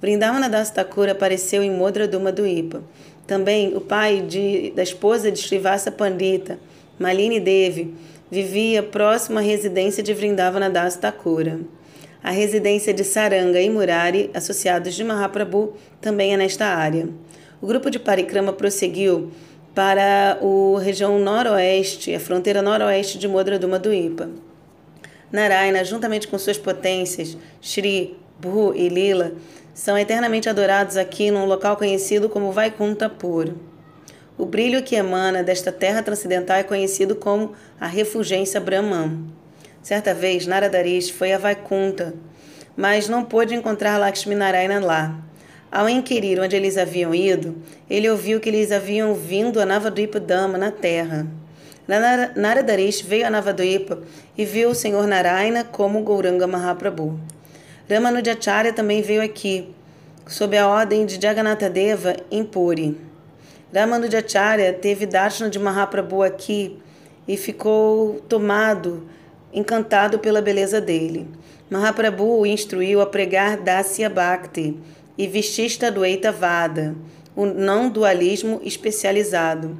[0.00, 2.82] Vrindavana Das Thakur apareceu em Modra Duma do Ipa.
[3.26, 6.58] Também o pai de, da esposa de Srivasa Pandita,
[6.98, 7.94] Malini Devi,
[8.30, 11.60] vivia próximo à residência de Vrindavana Das Thakura.
[12.22, 17.08] A residência de Saranga e Murari, associados de Mahaprabhu, também é nesta área.
[17.60, 19.30] O grupo de Parikrama prosseguiu
[19.74, 24.28] para a região noroeste, a fronteira noroeste de Modra Duma do Ipa.
[25.32, 29.32] Narayana, juntamente com suas potências, Shri, Bhu e Lila,
[29.72, 33.58] são eternamente adorados aqui num local conhecido como Vaikunta Puro.
[34.36, 39.26] O brilho que emana desta terra transcendental é conhecido como a refulgência Brahman.
[39.82, 42.14] Certa vez, Naradarish foi a Vaikunta,
[42.76, 45.18] mas não pôde encontrar Lakshmi Narayana lá.
[45.70, 47.56] Ao inquirir onde eles haviam ido,
[47.88, 51.26] ele ouviu que eles haviam vindo a Navadvipa Dama na terra.
[52.36, 53.98] Naradarish veio a Navadvipa
[54.36, 57.18] e viu o Senhor Narayana como Gauranga Mahaprabhu.
[57.88, 59.68] Ramanujacharya também veio aqui,
[60.26, 62.96] sob a ordem de Jagannatha Deva em Puri.
[63.74, 66.78] Ramanujacharya teve darshana de Mahaprabhu aqui
[67.26, 69.08] e ficou tomado,
[69.52, 71.28] encantado pela beleza dele.
[71.68, 74.76] Mahaprabhu o instruiu a pregar Dasya Bhakti,
[75.20, 76.94] e Vishista Dueita Vada,
[77.36, 79.78] o não dualismo especializado,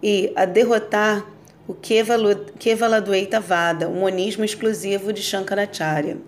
[0.00, 1.26] e a derrotar
[1.68, 6.18] o Kevala Dueita Vada, o monismo exclusivo de Shankaracharya.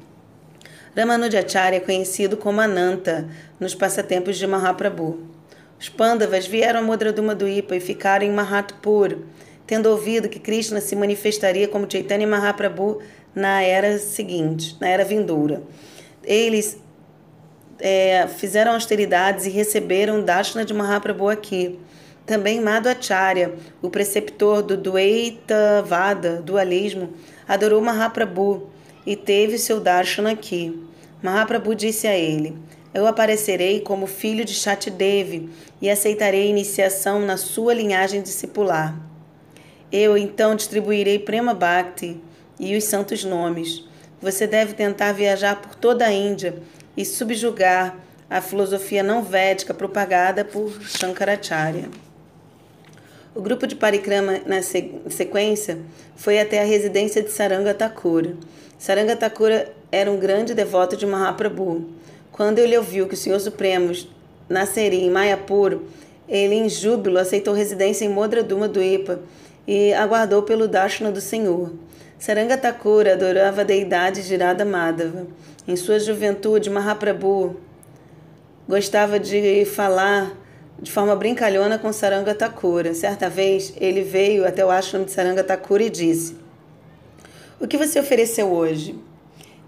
[0.97, 3.29] Ramanujacharya é conhecido como Ananta
[3.61, 5.29] nos passatempos de Mahaprabhu.
[5.79, 9.19] Os Pandavas vieram a Modraduma do Ipa e ficaram em Mahatpur,
[9.65, 13.01] tendo ouvido que Krishna se manifestaria como Chaitanya Mahaprabhu
[13.33, 15.63] na era seguinte, na era vindoura.
[16.25, 16.81] Eles
[17.79, 21.79] é, fizeram austeridades e receberam Dashna de Mahaprabhu aqui.
[22.29, 27.15] Também Madhvacharya, o preceptor do Dvaita Vada, dualismo,
[27.49, 28.69] adorou Mahaprabhu
[29.07, 30.79] e teve seu Darshana aqui.
[31.23, 32.59] Mahaprabhu disse a ele:
[32.93, 35.49] Eu aparecerei como filho de Shatidevi
[35.81, 38.95] e aceitarei iniciação na sua linhagem discipular.
[39.91, 42.21] Eu então distribuirei Prema Bhakti
[42.61, 43.89] e os santos nomes.
[44.21, 46.63] Você deve tentar viajar por toda a Índia
[46.95, 47.97] e subjugar
[48.29, 51.89] a filosofia não védica propagada por Shankaracharya.
[53.35, 55.79] O grupo de Parikrama, na sequência,
[56.17, 58.35] foi até a residência de Saranga Thakura.
[58.79, 61.85] Saranga Thakura era um grande devoto de Mahaprabhu.
[62.33, 63.93] Quando ele ouviu que o Senhor Supremo
[64.49, 65.81] nasceria em Mayapur,
[66.29, 69.21] ele, em júbilo, aceitou residência em Modra Duma do Ipa
[69.67, 71.73] e aguardou pelo Darshana do Senhor.
[72.19, 75.27] Saranga Thakura adorava a deidade de Radha Madhava.
[75.67, 77.57] Em sua juventude, Mahaprabhu
[78.69, 80.33] gostava de falar
[80.81, 82.95] de forma brincalhona com Saranga Thakura.
[82.95, 86.37] Certa vez, ele veio até o ashram de Saranga Thakura e disse:
[87.61, 88.95] O que você ofereceu hoje?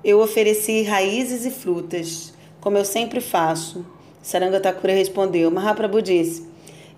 [0.02, 3.84] Eu ofereci raízes e frutas, como eu sempre faço.
[4.22, 5.50] Saranga Thakura respondeu.
[5.50, 6.46] Mahaprabhu disse: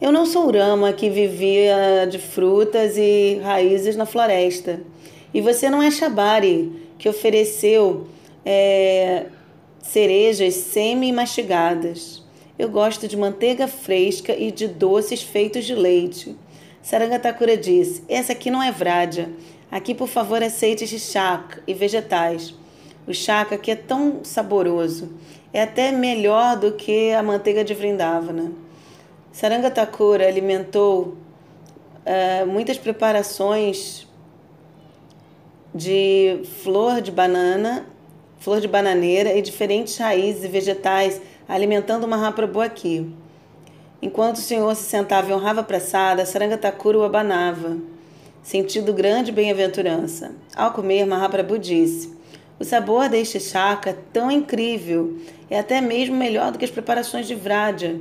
[0.00, 4.80] Eu não sou Rama que vivia de frutas e raízes na floresta.
[5.32, 8.06] E você não é Shabari, que ofereceu
[8.44, 9.26] é,
[9.80, 12.21] cerejas semi-mastigadas.
[12.58, 16.36] Eu gosto de manteiga fresca e de doces feitos de leite.
[16.82, 19.30] Sarangatakura disse: Essa aqui não é vrádia.
[19.70, 22.54] Aqui, por favor, aceite de chak e vegetais.
[23.06, 25.10] O chak aqui é tão saboroso.
[25.52, 28.52] É até melhor do que a manteiga de Vrindavana.
[29.32, 31.16] Sarangatakura alimentou
[32.04, 34.06] uh, muitas preparações
[35.74, 37.86] de flor de banana,
[38.38, 43.12] flor de bananeira e diferentes raízes e vegetais alimentando uma Mahaprabhu aqui.
[44.00, 47.76] Enquanto o Senhor se sentava e honrava a praçada, Sarangatakura o abanava,
[48.42, 50.32] sentindo grande bem-aventurança.
[50.56, 52.12] Ao comer, Mahaprabhu disse:
[52.58, 57.26] O sabor deste chaka é tão incrível, é até mesmo melhor do que as preparações
[57.26, 58.00] de Vraja.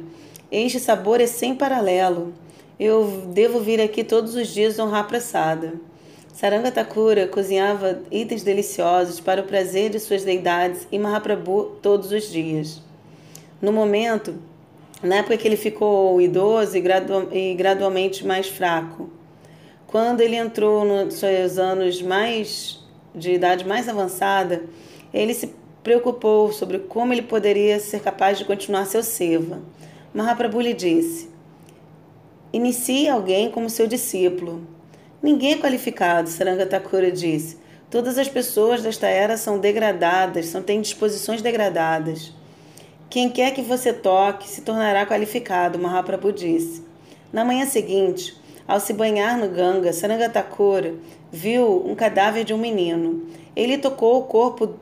[0.52, 2.34] Este sabor é sem paralelo.
[2.80, 5.74] Eu devo vir aqui todos os dias honrar a praçada.
[6.34, 12.24] Saranga Thakura cozinhava itens deliciosos para o prazer de suas deidades e Mahaprabhu todos os
[12.32, 12.82] dias.
[13.62, 14.36] No momento,
[15.04, 19.10] na época que ele ficou idoso e, gradu e gradualmente mais fraco,
[19.86, 22.80] quando ele entrou nos seus anos mais
[23.14, 24.64] de idade mais avançada,
[25.14, 29.60] ele se preocupou sobre como ele poderia ser capaz de continuar seu seva.
[30.14, 31.30] Mahaprabhu lhe disse:
[32.54, 34.66] Inicie alguém como seu discípulo.
[35.22, 37.60] Ninguém é qualificado, Sarangatakura disse.
[37.90, 42.34] Todas as pessoas desta era são degradadas, são, têm disposições degradadas.
[43.12, 46.82] Quem quer que você toque se tornará qualificado, Mahaprabhu disse.
[47.34, 48.34] Na manhã seguinte,
[48.66, 50.96] ao se banhar no Ganga, Sarangatakura
[51.30, 53.28] viu um cadáver de um menino.
[53.54, 54.76] Ele tocou o corpo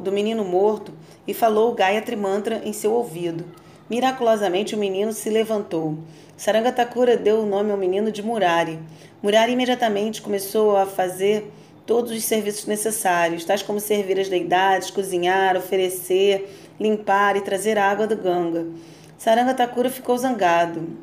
[0.00, 0.92] do menino morto
[1.24, 3.44] e falou o Gayatri Mantra em seu ouvido.
[3.88, 5.98] Miraculosamente, o menino se levantou.
[6.36, 8.76] Sarangatakura deu o nome ao menino de Murari.
[9.22, 11.48] Murari imediatamente começou a fazer
[11.86, 17.90] todos os serviços necessários, tais como servir as deidades, cozinhar, oferecer, limpar e trazer a
[17.90, 18.66] água do Ganga.
[19.18, 20.96] Sarangatakura ficou zangado.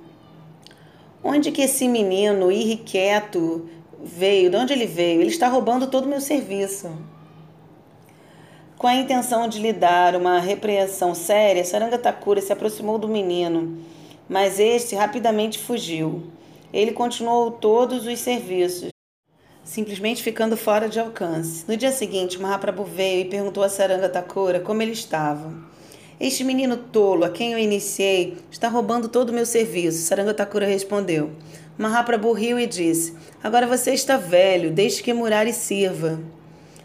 [1.24, 3.70] Onde que esse menino irrequieto
[4.04, 4.50] veio?
[4.50, 5.22] De onde ele veio?
[5.22, 6.92] Ele está roubando todo o meu serviço.
[8.78, 13.78] Com a intenção de lhe dar uma repreensão séria, Sarangatakura se aproximou do menino,
[14.30, 16.24] mas este rapidamente fugiu.
[16.72, 18.90] Ele continuou todos os serviços,
[19.70, 21.64] simplesmente ficando fora de alcance.
[21.68, 25.54] No dia seguinte, Mahaprabhu veio e perguntou a Sarangatakura como ele estava.
[26.20, 30.00] Este menino tolo, a quem eu iniciei, está roubando todo o meu serviço.
[30.00, 31.30] Sarangatakura respondeu.
[31.78, 36.20] Mahaprabhu riu e disse: Agora você está velho, deixe que Murari sirva.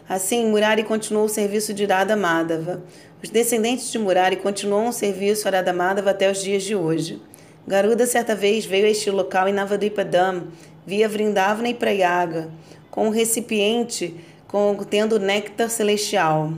[0.07, 2.83] Assim, Murari continuou o serviço de Radha Madhava.
[3.21, 7.19] Os descendentes de Murari continuam o serviço a Radha Madhava até os dias de hoje.
[7.67, 10.49] Garuda certa vez veio a este local em Navadvipadam,
[10.85, 12.49] via Vrindavana e Prayaga,
[12.91, 14.13] com um recipiente
[14.47, 16.53] contendo néctar celestial.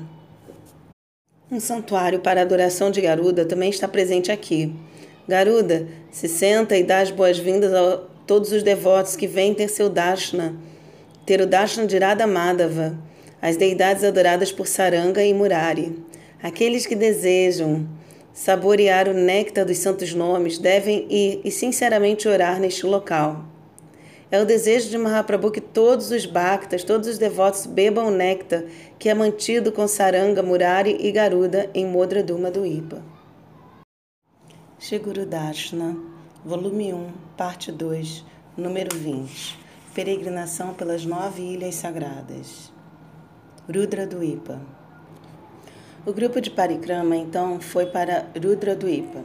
[1.49, 4.75] Um santuário para adoração de Garuda também está presente aqui.
[5.25, 9.89] Garuda se senta e dá as boas-vindas a todos os devotos que vêm ter seu
[9.89, 10.55] darshana,
[11.25, 12.97] ter o darshana de Radha Madhava,
[13.41, 15.97] as deidades adoradas por Saranga e Murari.
[16.43, 17.87] Aqueles que desejam
[18.37, 23.43] saborear o néctar dos santos nomes devem ir e sinceramente orar neste local.
[24.29, 28.63] É o desejo de Mahaprabhu que todos os bhaktas, todos os devotos bebam o néctar
[28.99, 33.01] que é mantido com Saranga, Murari e Garuda em Modra Duma do Ipa.
[34.77, 35.97] Shiguru Darshana,
[36.45, 38.23] volume 1, parte 2,
[38.55, 39.57] número 20.
[39.95, 42.71] Peregrinação pelas nove ilhas sagradas.
[43.67, 44.76] Rudra do Ipa.
[46.07, 49.19] O grupo de Parikrama então foi para Rudra do Ipa.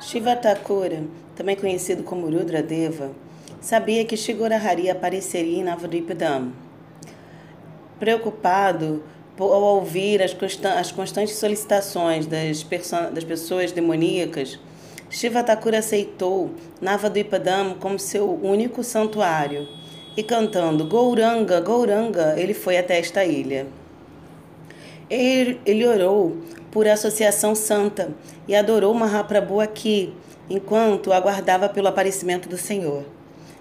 [0.00, 1.04] Shiva Thakura,
[1.36, 3.12] também conhecido como Rudra Deva,
[3.60, 6.52] sabia que Shigurahari apareceria em Navadvipadam.
[8.00, 9.04] Preocupado
[9.38, 12.66] ao ouvir as, constantes solicitações das,
[13.14, 14.58] das pessoas demoníacas,
[15.08, 16.50] Shivatakura aceitou
[16.80, 19.68] Navadvipadam como seu único santuário
[20.16, 23.68] e cantando Gouranga, Gouranga, ele foi até esta ilha.
[25.10, 26.36] Ele, ele orou
[26.70, 28.10] por associação santa
[28.46, 30.14] e adorou Mahaprabhu aqui,
[30.50, 33.04] enquanto aguardava pelo aparecimento do Senhor.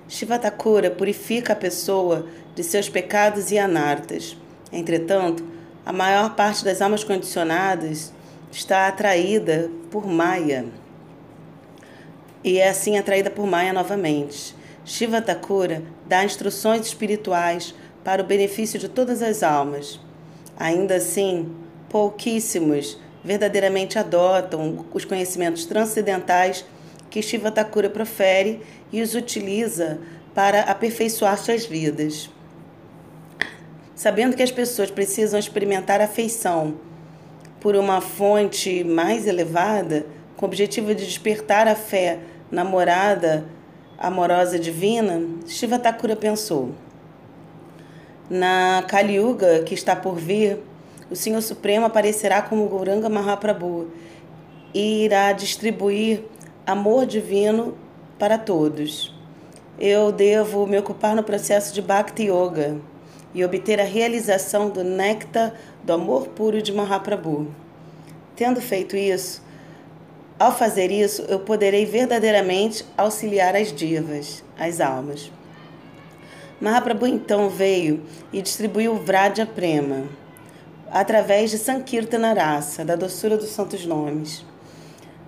[0.10, 4.38] Shivatakura purifica a pessoa de seus pecados e anartas.
[4.72, 5.44] Entretanto,
[5.86, 8.14] a maior parte das almas condicionadas
[8.52, 10.66] está atraída por Maya.
[12.44, 14.56] E é assim atraída por Maya novamente.
[14.86, 20.00] Shivatakura dá instruções espirituais para o benefício de todas as almas.
[20.60, 21.56] Ainda assim,
[21.89, 26.65] pouquíssimos verdadeiramente adotam os conhecimentos transcendentais
[27.10, 30.00] que Shiva Thakura profere e os utiliza
[30.34, 32.30] para aperfeiçoar suas vidas.
[33.96, 36.76] Sabendo que as pessoas precisam experimentar afeição
[37.60, 42.20] por uma fonte mais elevada, com o objetivo de despertar a fé
[42.52, 43.46] na morada
[43.98, 46.74] amorosa divina, Shiva Thakura pensou:
[48.30, 50.60] na Kali Yuga que está por vir,
[51.10, 53.88] o Senhor Supremo aparecerá como Gauranga Mahaprabhu
[54.74, 56.24] e irá distribuir
[56.66, 57.78] amor divino
[58.20, 59.16] para todos.
[59.80, 62.78] Eu devo me ocupar no processo de Bhakti Yoga
[63.34, 67.47] e obter a realização do néctar do amor puro de Mahaprabhu.
[68.36, 69.41] Tendo feito isso,
[70.39, 75.32] ao fazer isso, eu poderei verdadeiramente auxiliar as divas, as almas.
[76.60, 78.03] Mahaprabhu então veio
[78.34, 80.05] e distribuiu Vraja Prema
[80.91, 84.43] através de Sankirtana Rasa, da doçura dos santos nomes.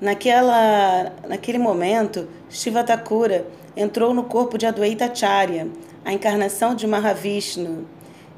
[0.02, 5.68] Naquela, naquele momento, Shiva Thakura entrou no corpo de Adwaita Acharya,
[6.04, 7.86] a encarnação de Mahavishnu,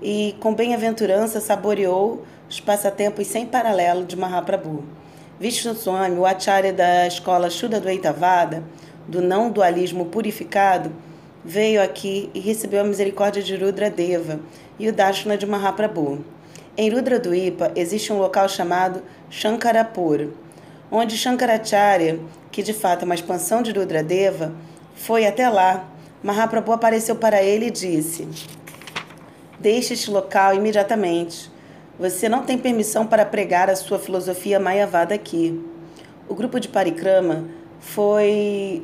[0.02, 4.84] e com bem-aventurança saboreou os passatempos sem paralelo de Mahaprabhu.
[5.40, 8.64] Vishnu Swami, o Acharya da escola Shuddha Dvaitavada,
[9.08, 10.92] do não dualismo purificado,
[11.44, 14.40] veio aqui e recebeu a misericórdia de Rudra Deva
[14.80, 16.24] e o Darshana de Mahaprabhu.
[16.78, 20.30] Em Rudradwipa existe um local chamado Shankarapur,
[20.92, 22.20] onde Shankaracharya,
[22.52, 24.54] que de fato é uma expansão de Rudradeva,
[24.96, 25.88] foi até lá.
[26.24, 28.28] Mahaprabhu apareceu para ele e disse:
[29.60, 31.52] Deixe este local imediatamente.
[32.00, 35.64] Você não tem permissão para pregar a sua filosofia mayavada aqui.
[36.28, 37.46] O grupo de Parikrama
[37.80, 38.84] foi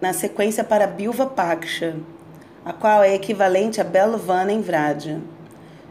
[0.00, 1.96] na sequência para Bilva Paksha,
[2.64, 5.20] a qual é equivalente a Belovana em Vraja.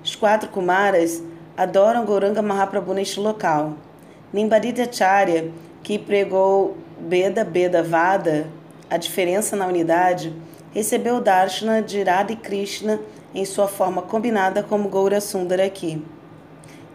[0.03, 1.23] Os quatro Kumaras
[1.57, 3.73] adoram Gauranga Mahaprabhu neste local.
[4.83, 5.51] Acharya,
[5.81, 8.47] que pregou Beda Beda Vada,
[8.89, 10.33] a diferença na unidade,
[10.71, 12.99] recebeu Darshana de Radha e Krishna
[13.33, 16.03] em sua forma combinada como Gaura Sundara aqui.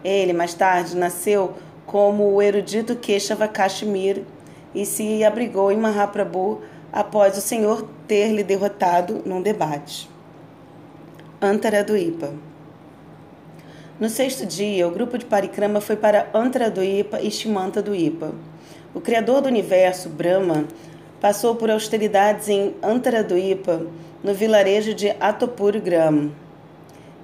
[0.03, 1.53] Ele, mais tarde, nasceu
[1.85, 4.23] como o erudito Keshava Kashmir
[4.73, 10.09] e se abrigou em Mahaprabhu após o Senhor ter lhe derrotado num debate.
[11.41, 12.33] Antara do Ipa
[14.01, 17.93] no sexto dia, o grupo de Parikrama foi para Antara do Ipa e Shimanta do
[17.93, 18.33] Ipa.
[18.95, 20.65] O criador do universo, Brahma,
[21.19, 23.85] passou por austeridades em Antara do Ipa,
[24.23, 26.31] no vilarejo de Atopur Gram.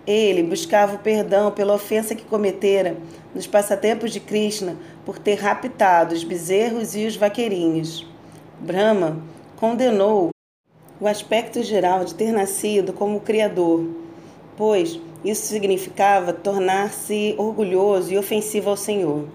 [0.05, 2.95] Ele buscava o perdão pela ofensa que cometera
[3.33, 8.05] nos passatempos de Krishna por ter raptado os bezerros e os vaqueirinhos.
[8.59, 9.17] Brahma
[9.57, 10.29] condenou
[11.01, 13.89] o aspecto geral de ter nascido como Criador,
[14.55, 19.27] pois isso significava tornar-se orgulhoso e ofensivo ao Senhor.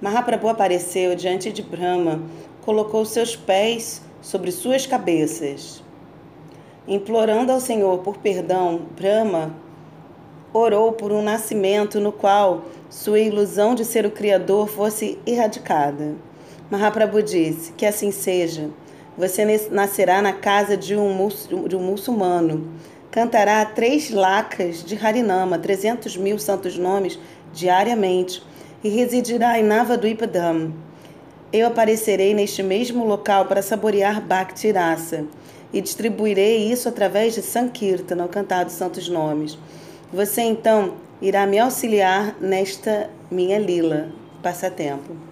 [0.00, 2.22] Mahaprabhu apareceu diante de Brahma,
[2.64, 5.82] colocou seus pés sobre suas cabeças.
[6.86, 9.52] Implorando ao Senhor por perdão, Brahma
[10.52, 16.14] orou por um nascimento no qual sua ilusão de ser o Criador fosse erradicada.
[16.70, 18.70] Mahaprabhu disse: Que assim seja.
[19.16, 21.28] Você nascerá na casa de um,
[21.66, 22.76] de um muçulmano
[23.16, 27.18] cantará três lacas de Harinama, 300 mil santos nomes,
[27.50, 28.42] diariamente,
[28.84, 30.74] e residirá em Navadvipa Dham.
[31.50, 35.24] Eu aparecerei neste mesmo local para saborear Bhakti Rasa
[35.72, 39.58] e distribuirei isso através de Sankirtana, o cantar dos santos nomes.
[40.12, 44.10] Você então irá me auxiliar nesta minha lila,
[44.42, 45.25] passatempo.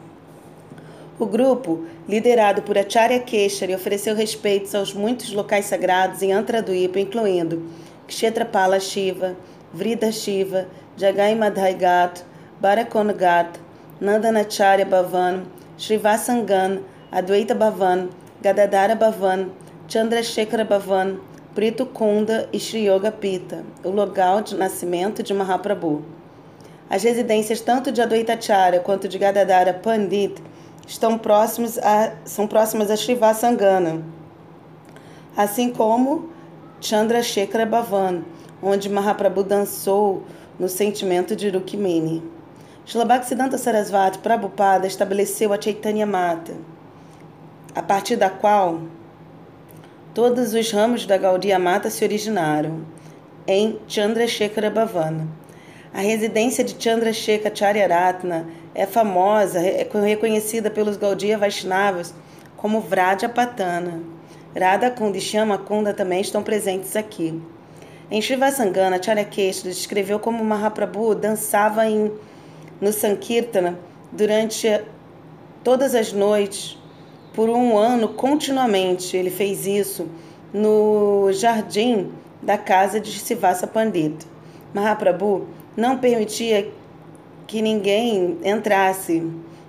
[1.17, 7.62] O grupo, liderado por Acharya Keshari, ofereceu respeitos aos muitos locais sagrados em Antraduipa, incluindo
[8.09, 9.37] Kshetrapala Shiva,
[9.73, 12.25] Vrida Shiva, Jagai Madhaigat,
[12.61, 13.61] Barakongat,
[14.01, 15.45] Nandanacharya Bhavan,
[15.79, 16.81] Srivasangan,
[17.12, 18.09] Advaita Bhavan,
[18.43, 19.51] Gadadara Bhavan,
[19.87, 21.21] Chandrasekhara Bhavan,
[21.55, 26.05] Prito Kunda e Sri Yoga Pita, o local de nascimento de Mahaprabhu.
[26.91, 30.43] As residências tanto de Advaitacharya quanto de Gadadara Pandit
[30.87, 34.03] estão próximos a, são próximas a Srivasangana,
[35.37, 36.30] assim como
[36.80, 38.22] Chandrasekhara Bhavan,
[38.62, 40.22] onde Mahaprabhu dançou
[40.59, 42.22] no sentimento de Rukmini.
[42.87, 46.55] Shlabhaktisiddhanta Sarasvati Prabhupada estabeleceu a Chaitanya Mata,
[47.74, 48.82] a partir da qual
[50.12, 52.82] todos os ramos da Gaudiya Mata se originaram,
[53.47, 55.26] em Chandrasekhara Bhavana.
[55.93, 62.12] A residência de Chandrasekhara Charyaratna é famosa, é reconhecida pelos Gaudiya Vaishnavas
[62.57, 64.03] como Vraja Patana.
[64.59, 67.41] Radha Kunda e Kunda também estão presentes aqui.
[68.11, 72.12] Em Srivasangana, Charyakeshwara descreveu como Mahaprabhu dançava em,
[72.81, 73.79] no Sankirtana
[74.12, 74.68] durante
[75.62, 76.79] todas as noites,
[77.33, 79.16] por um ano continuamente.
[79.16, 80.09] Ele fez isso
[80.53, 84.27] no jardim da casa de Sivasa Pandita.
[84.72, 86.70] Mahaprabhu não permitia
[87.47, 89.22] que ninguém entrasse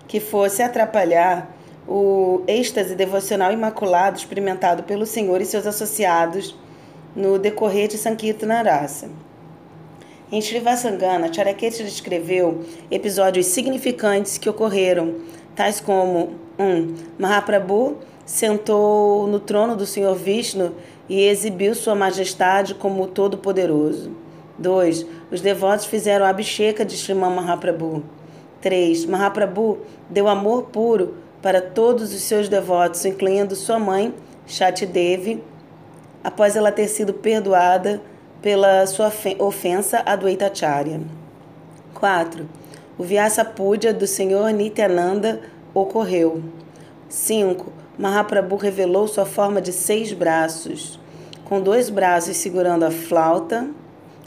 [0.07, 1.55] que fosse atrapalhar
[1.87, 6.55] o êxtase devocional imaculado experimentado pelo Senhor e seus associados
[7.15, 9.09] no decorrer de Sankirtana Rasa.
[10.31, 15.15] Em Srivasangana, Charaketi descreveu episódios significantes que ocorreram,
[15.55, 16.63] tais como 1.
[16.63, 20.73] Um, Mahaprabhu sentou no trono do Senhor Vishnu
[21.07, 24.24] e exibiu sua majestade como todo-poderoso.
[24.57, 25.05] 2.
[25.31, 28.03] Os devotos fizeram a abhisheka de Sriman Mahaprabhu.
[28.61, 29.05] 3.
[29.05, 29.79] Mahaprabhu
[30.09, 34.13] deu amor puro para todos os seus devotos, incluindo sua mãe,
[34.91, 35.43] Devi,
[36.23, 38.01] após ela ter sido perdoada
[38.41, 41.01] pela sua ofensa a Dvaitacharya.
[41.93, 42.47] 4.
[42.97, 45.41] O Vyasa Puja do Senhor Nityananda
[45.73, 46.41] ocorreu.
[47.09, 47.71] 5.
[47.97, 50.99] Mahaprabhu revelou sua forma de seis braços,
[51.45, 53.69] com dois braços segurando a flauta,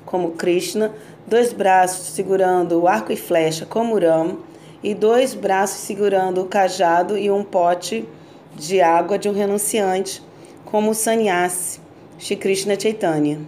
[0.08, 0.90] como Krishna,
[1.26, 4.38] dois braços segurando o arco e flecha, como Ram,
[4.82, 8.08] e dois braços segurando o cajado e um pote
[8.56, 10.22] de água de um renunciante,
[10.64, 11.78] como sannyasi,
[12.18, 13.38] Shri Krishna Chaitanya.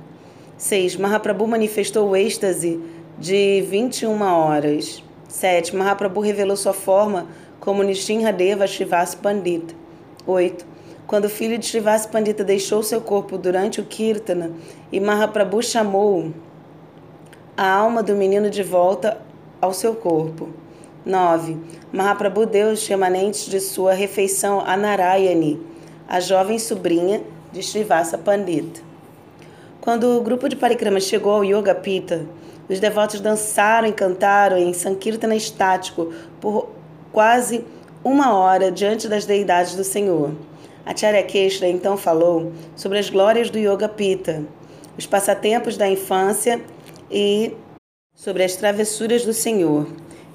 [0.59, 0.97] 6.
[0.97, 2.79] Mahaprabhu manifestou o êxtase
[3.19, 5.03] de 21 horas.
[5.29, 5.75] 7.
[5.75, 7.27] Mahaprabhu revelou sua forma
[7.59, 9.75] como Nishinradeva Shivas Pandita.
[10.27, 10.67] 8.
[11.07, 14.53] Quando o filho de Shivas Pandita deixou seu corpo durante o Kirtana
[14.93, 16.31] e Mahaprabhu chamou
[17.61, 19.21] a alma do menino de volta
[19.61, 20.49] ao seu corpo.
[21.05, 21.59] 9.
[21.93, 25.61] Mahaprabhu deu os remanentes de sua refeição a Narayani,
[26.09, 27.21] a jovem sobrinha
[27.53, 28.81] de Srivasa Pandita.
[29.79, 32.25] Quando o grupo de Parikrama chegou ao Yoga Pita,
[32.67, 36.71] os devotos dançaram e cantaram em Sankirtana estático por
[37.13, 37.63] quase
[38.03, 40.33] uma hora diante das deidades do Senhor.
[40.87, 44.45] Acharya Keshra então falou sobre as glórias do Yoga Pita,
[44.97, 46.59] os passatempos da infância
[47.11, 47.55] e
[48.15, 49.87] sobre as travessuras do Senhor.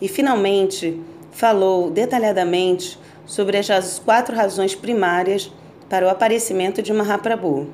[0.02, 1.00] E finalmente
[1.32, 5.52] falou detalhadamente sobre as quatro razões primárias
[5.90, 7.70] para o aparecimento de Mahaprabhu.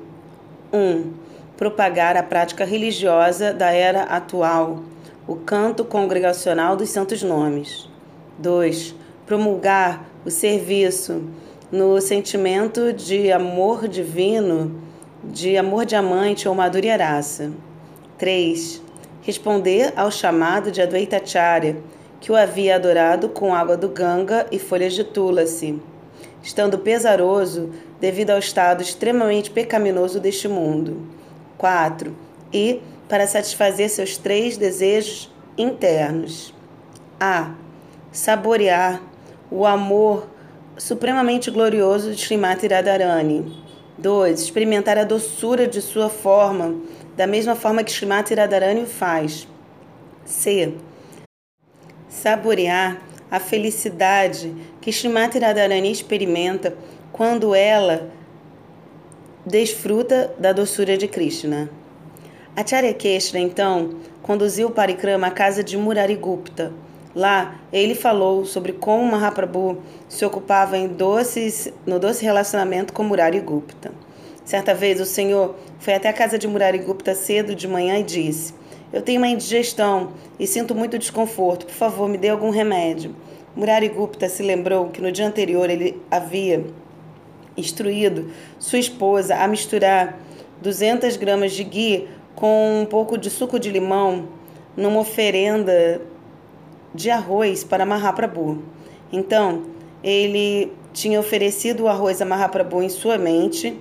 [0.72, 0.78] 1.
[0.78, 1.12] Um,
[1.56, 4.82] propagar a prática religiosa da era atual,
[5.26, 7.88] o canto congregacional dos santos nomes.
[8.38, 8.94] 2.
[9.26, 11.24] Promulgar o serviço
[11.70, 14.82] no sentimento de amor divino,
[15.24, 16.98] de amor diamante ou madhurya
[18.18, 18.81] 3.
[19.22, 21.76] Responder ao chamado de Advaita Acharya,
[22.20, 25.80] que o havia adorado com água do Ganga e folhas de tulasi,
[26.42, 27.70] estando pesaroso
[28.00, 31.06] devido ao estado extremamente pecaminoso deste mundo.
[31.56, 32.12] 4.
[32.52, 36.52] E para satisfazer seus três desejos internos.
[37.20, 37.52] A.
[38.10, 39.00] Saborear
[39.50, 40.26] o amor
[40.76, 43.62] supremamente glorioso de Srimati Radharani.
[43.98, 44.40] 2.
[44.40, 46.74] Experimentar a doçura de sua forma,
[47.16, 49.46] da mesma forma que Srimati Radharani o faz.
[50.24, 50.74] C.
[52.08, 56.76] Saborear a felicidade que Srimati Radharani experimenta
[57.12, 58.10] quando ela
[59.44, 61.68] desfruta da doçura de Krishna.
[62.54, 66.72] Acharya Keshra, então, conduziu Parikrama à casa de Murarigupta.
[67.14, 73.92] Lá, ele falou sobre como Mahaprabhu se ocupava em doces, no doce relacionamento com Murarigupta.
[74.44, 78.52] Certa vez, o Senhor foi até a casa de Murarigupta cedo de manhã e disse:
[78.92, 81.66] Eu tenho uma indigestão e sinto muito desconforto.
[81.66, 83.14] Por favor, me dê algum remédio.
[83.54, 86.64] Murarigupta se lembrou que no dia anterior ele havia
[87.56, 90.18] instruído sua esposa a misturar
[90.60, 94.28] 200 gramas de ghee com um pouco de suco de limão
[94.76, 96.00] numa oferenda
[96.94, 98.62] de arroz para Mahaprabhu.
[99.12, 99.64] Então,
[100.02, 103.78] ele tinha oferecido o arroz a Mahaprabhu em sua mente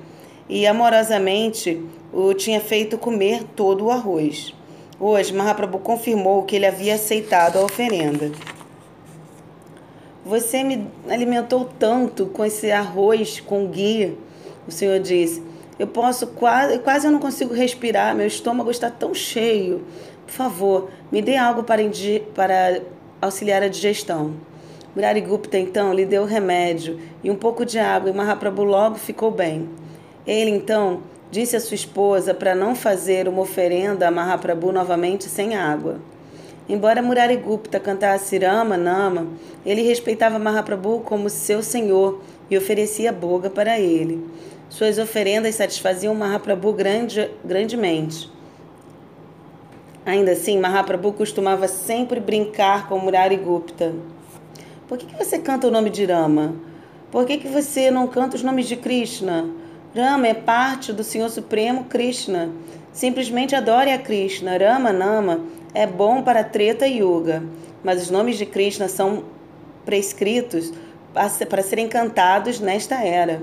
[0.52, 1.82] e amorosamente
[2.12, 4.54] o tinha feito comer todo o arroz.
[4.99, 8.30] Hoje, Mahaprabhu confirmou que ele havia aceitado a oferenda.
[10.26, 14.14] Você me alimentou tanto com esse arroz com guia,
[14.68, 15.41] o Senhor disse.
[15.80, 19.84] Eu posso quase, quase eu não consigo respirar, meu estômago está tão cheio.
[20.28, 21.82] Por favor, me dê algo para,
[22.36, 22.82] para
[23.22, 24.34] auxiliar a digestão.
[24.93, 29.32] Murari Gupta então lhe deu remédio e um pouco de água e Mahaprabhu logo ficou
[29.32, 29.70] bem.
[30.26, 31.02] Ele então
[31.32, 36.00] disse à sua esposa para não fazer uma oferenda a Mahaprabhu novamente sem água.
[36.70, 39.28] Embora Murari Gupta cantasse Rama Nama,
[39.66, 44.24] ele respeitava Mahaprabhu como seu senhor e oferecia boga para ele.
[44.70, 48.30] Suas oferendas satisfaziam Mahaprabhu grande, grandemente.
[50.06, 53.94] Ainda assim, Mahaprabhu costumava sempre brincar com Murari Gupta.
[54.88, 56.56] Por que, que você canta o nome de Rama?
[57.12, 59.50] Por que, que você não canta os nomes de Krishna?
[59.94, 62.50] Rama é parte do Senhor Supremo Krishna.
[62.94, 64.58] Simplesmente adore a Krishna.
[64.58, 65.42] Rama Nama
[65.74, 67.44] é bom para Treta e Yuga,
[67.84, 69.26] mas os nomes de Krishna são
[69.84, 70.72] prescritos
[71.14, 73.42] para serem cantados nesta era.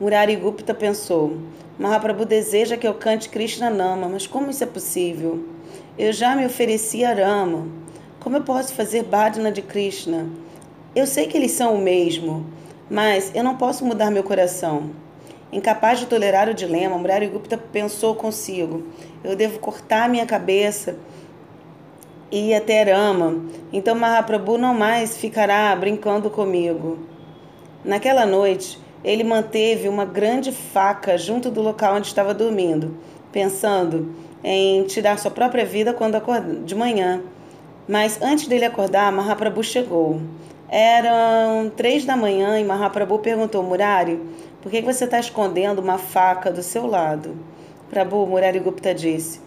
[0.00, 1.38] Murari Gupta pensou:
[1.78, 5.44] Mahaprabhu deseja que eu cante Krishna Nama, mas como isso é possível?
[5.96, 7.68] Eu já me ofereci a Rama.
[8.18, 10.26] Como eu posso fazer Bhajana de Krishna?
[10.92, 12.44] Eu sei que eles são o mesmo,
[12.90, 15.03] mas eu não posso mudar meu coração.
[15.54, 18.82] Incapaz de tolerar o dilema, Murari Gupta pensou consigo:
[19.22, 20.96] eu devo cortar minha cabeça
[22.28, 23.40] e até Rama.
[23.72, 26.98] Então Mahaprabhu não mais ficará brincando comigo.
[27.84, 32.96] Naquela noite, ele manteve uma grande faca junto do local onde estava dormindo,
[33.30, 37.22] pensando em tirar sua própria vida quando acordar de manhã.
[37.86, 40.20] Mas antes dele acordar, Mahaprabhu chegou.
[40.68, 44.18] Eram três da manhã e Mahaprabhu perguntou: Murari,
[44.64, 47.36] por que você está escondendo uma faca do seu lado?
[47.90, 49.38] Prabhu, Murari Gupta disse: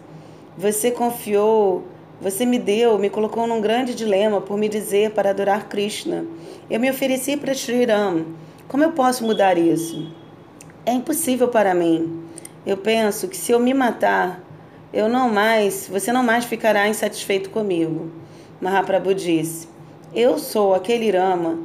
[0.56, 1.84] Você confiou
[2.20, 6.24] você me deu, me colocou num grande dilema por me dizer para adorar Krishna.
[6.68, 8.24] Eu me ofereci para Sri Ram.
[8.66, 10.12] Como eu posso mudar isso?
[10.84, 12.24] É impossível para mim.
[12.66, 14.40] Eu penso que se eu me matar,
[14.90, 18.10] Eu não mais, você não mais ficará insatisfeito comigo.
[18.58, 19.68] Mahaprabhu disse:
[20.14, 21.58] Eu sou aquele Rama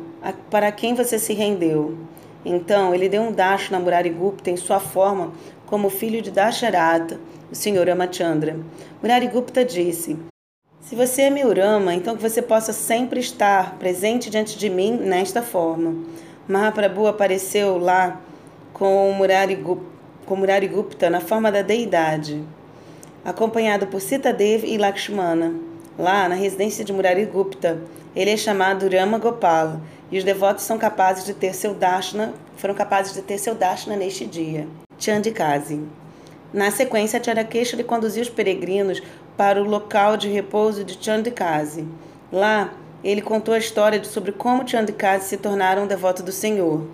[0.51, 1.97] para quem você se rendeu.
[2.45, 5.31] Então ele deu um dash na Murari Gupta em sua forma
[5.65, 7.19] como filho de Dasharata,
[7.51, 8.57] o senhor Ramachandra.
[9.01, 10.17] Murari Gupta disse:
[10.81, 14.91] Se você é meu Rama, então que você possa sempre estar presente diante de mim
[14.91, 15.95] nesta forma.
[16.47, 18.21] Mahaprabhu apareceu lá
[18.73, 22.43] com Murari, Gupta, com na forma da deidade,
[23.23, 25.53] acompanhado por Sita Dev e Lakshmana.
[25.97, 27.79] Lá, na residência de Murari Gupta,
[28.15, 29.79] ele é chamado Rama Gopala
[30.13, 33.95] e os devotos são capazes de ter seu dashna, foram capazes de ter seu dashna
[33.95, 34.67] neste dia.
[34.99, 35.81] Chandikasi.
[36.53, 39.01] Na sequência, Charakesha lhe conduziu os peregrinos
[39.35, 41.87] para o local de repouso de Chandikasi.
[42.31, 46.85] Lá, ele contou a história de sobre como Chandikasi se tornaram um devoto do Senhor.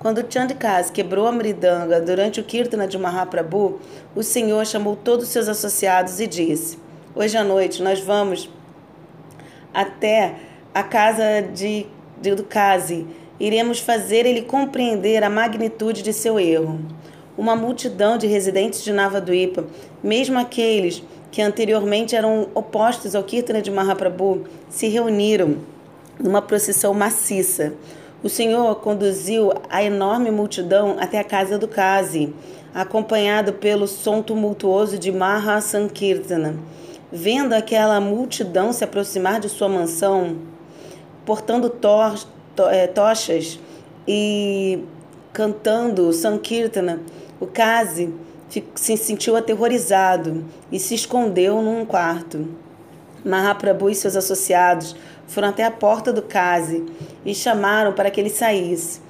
[0.00, 3.80] Quando Chandikasi quebrou a mridanga durante o Kirtana de Mahaprabhu,
[4.16, 6.76] o Senhor chamou todos os seus associados e disse:
[7.14, 8.50] Hoje à noite nós vamos
[9.72, 10.34] até
[10.74, 11.86] a casa de,
[12.20, 13.06] de do Kasi.
[13.38, 16.80] Iremos fazer ele compreender a magnitude de seu erro.
[17.36, 19.64] Uma multidão de residentes de Navaduipa,
[20.02, 21.02] mesmo aqueles
[21.32, 25.56] que anteriormente eram opostos ao Kirtana de Mahaprabhu, se reuniram
[26.18, 27.74] numa procissão maciça.
[28.22, 32.32] O Senhor conduziu a enorme multidão até a casa do Kazi,
[32.72, 36.56] acompanhado pelo som tumultuoso de Mahasankirtana.
[37.12, 40.36] Vendo aquela multidão se aproximar de sua mansão,
[41.24, 41.88] portando to
[42.54, 43.58] to é, tochas
[44.06, 44.84] e
[45.32, 47.00] cantando Sankirtana,
[47.40, 48.14] o Kazi
[48.74, 52.48] se sentiu aterrorizado e se escondeu num quarto.
[53.24, 54.94] Mahaprabhu e seus associados
[55.26, 56.84] foram até a porta do Kazi
[57.24, 59.00] e chamaram para que ele saísse.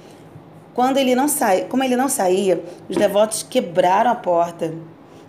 [0.73, 4.73] Quando ele não sai, como ele não saía, os devotos quebraram a porta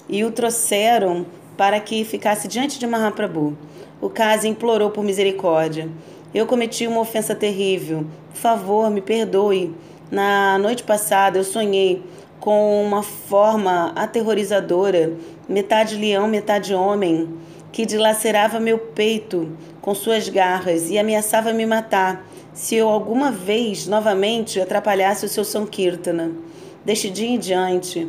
[0.08, 1.26] e o trouxeram
[1.56, 3.56] para que ficasse diante de Mahaprabhu.
[4.00, 5.88] O Kazi implorou por misericórdia.
[6.34, 8.04] Eu cometi uma ofensa terrível.
[8.30, 9.74] Por favor, me perdoe.
[10.10, 12.02] Na noite passada eu sonhei
[12.38, 15.12] com uma forma aterrorizadora,
[15.48, 17.28] metade leão, metade homem,
[17.72, 19.50] que dilacerava meu peito
[19.80, 25.44] com suas garras e ameaçava me matar se eu alguma vez novamente atrapalhasse o seu
[25.44, 26.32] Sankirtana.
[26.84, 28.08] Deste dia em diante,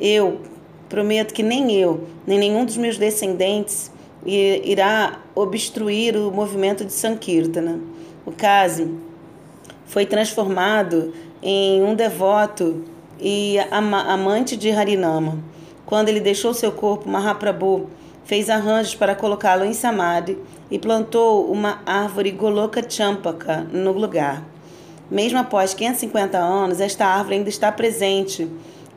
[0.00, 0.40] eu
[0.88, 3.90] prometo que nem eu, nem nenhum dos meus descendentes
[4.24, 7.80] irá obstruir o movimento de Sankirtana.
[8.26, 8.98] O caso
[9.86, 11.12] foi transformado
[11.42, 12.84] em um devoto
[13.20, 15.38] e amante de Harinama.
[15.86, 17.88] Quando ele deixou seu corpo, Mahaprabhu
[18.24, 20.38] fez arranjos para colocá-lo em Samadhi
[20.70, 24.44] e plantou uma árvore Goloka Champaka no lugar.
[25.10, 28.46] Mesmo após 550 anos, esta árvore ainda está presente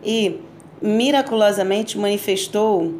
[0.03, 0.41] e
[0.81, 2.93] miraculosamente manifestou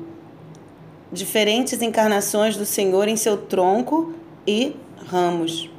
[1.11, 4.13] diferentes encarnações do Senhor em seu tronco
[4.47, 4.75] e
[5.07, 5.69] ramos.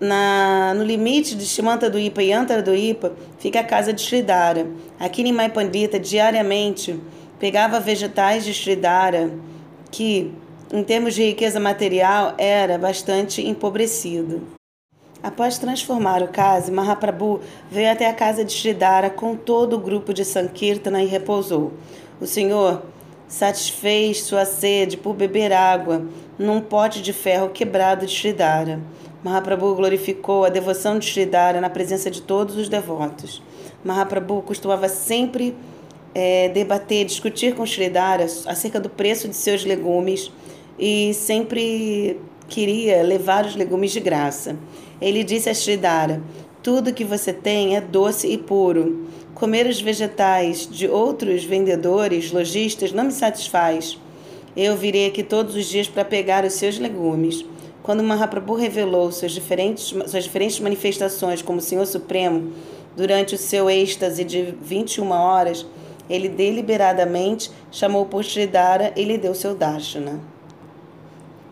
[0.00, 4.00] Na, no limite de Shimanta do Ipa e Antara do Ipa fica a casa de
[4.00, 4.66] Sridhara.
[4.98, 6.98] Aqui Nimai Pandita diariamente
[7.38, 9.30] pegava vegetais de Sridhara
[9.90, 10.32] que,
[10.72, 14.42] em termos de riqueza material, era bastante empobrecido.
[15.22, 17.40] Após transformar o caso, Mahaprabhu
[17.70, 21.74] veio até a casa de Sridhara com todo o grupo de Sankirtana e repousou.
[22.18, 22.82] O Senhor
[23.30, 26.04] satisfez sua sede por beber água
[26.36, 28.80] num pote de ferro quebrado de Sridhara.
[29.22, 33.40] Mahaprabhu glorificou a devoção de Sridhara na presença de todos os devotos.
[33.84, 35.54] Mahaprabhu costumava sempre
[36.12, 40.32] é, debater, discutir com Sridhara acerca do preço de seus legumes
[40.76, 44.56] e sempre queria levar os legumes de graça.
[45.00, 46.20] Ele disse a Sridhara:
[46.64, 49.06] Tudo que você tem é doce e puro.
[49.40, 53.98] Comer os vegetais de outros vendedores, lojistas, não me satisfaz.
[54.54, 57.42] Eu virei aqui todos os dias para pegar os seus legumes.
[57.82, 62.52] Quando Mahaprabhu revelou suas diferentes, suas diferentes manifestações como Senhor Supremo
[62.94, 65.64] durante o seu êxtase de 21 horas,
[66.10, 70.20] ele deliberadamente chamou por Sridhara e lhe deu seu darshana.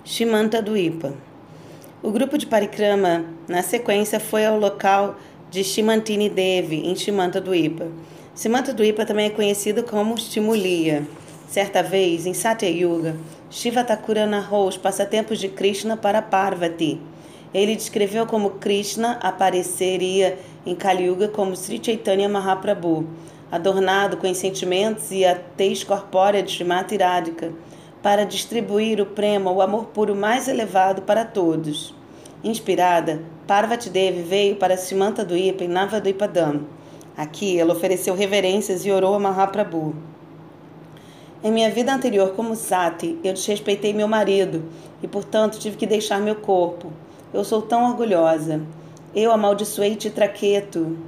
[0.04, 1.14] Shimanta do Ipa.
[2.02, 5.16] O grupo de Parikrama, na sequência, foi ao local
[5.50, 7.86] de Shimantini Devi, em Shimanta do Ipa.
[8.36, 11.06] Shimanta do Ipa também é conhecido como Shimulia.
[11.48, 13.16] Certa vez, em Satya Yuga,
[13.50, 17.00] Shiva Thakura narrou os passatempos de Krishna para Parvati.
[17.54, 23.08] Ele descreveu como Krishna apareceria em Kali Yuga como Sri Chaitanya Mahaprabhu,
[23.50, 27.52] adornado com os sentimentos e a tez corpórea de Srimati Radhika,
[28.02, 31.94] para distribuir o prema, o amor puro mais elevado para todos.
[32.44, 36.66] Inspirada, Parvati Devi veio para Simanta Duipa em Navadvipadam.
[37.16, 39.94] Aqui ela ofereceu reverências e orou a Mahaprabhu.
[41.42, 44.64] Em minha vida anterior como Sati, eu desrespeitei meu marido
[45.02, 46.92] e, portanto, tive que deixar meu corpo.
[47.32, 48.60] Eu sou tão orgulhosa.
[49.14, 50.98] Eu amaldiçoei Titraqueto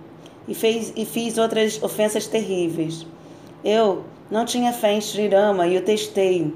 [0.49, 3.07] e, fez, e fiz outras ofensas terríveis.
[3.63, 6.55] Eu não tinha fé em Shrirama e o testei.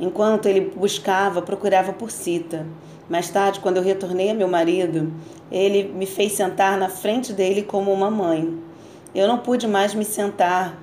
[0.00, 2.66] Enquanto ele buscava, procurava por Sita.
[3.08, 5.12] Mais tarde, quando eu retornei a meu marido,
[5.50, 8.58] ele me fez sentar na frente dele como uma mãe.
[9.14, 10.76] Eu não pude mais me sentar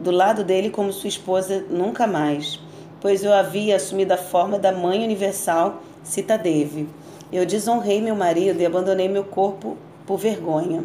[0.00, 2.58] do lado dele como sua esposa nunca mais,
[3.00, 6.88] pois eu havia assumido a forma da mãe universal Sita Devi.
[7.30, 9.76] Eu desonrei meu marido e abandonei meu corpo
[10.06, 10.84] por vergonha.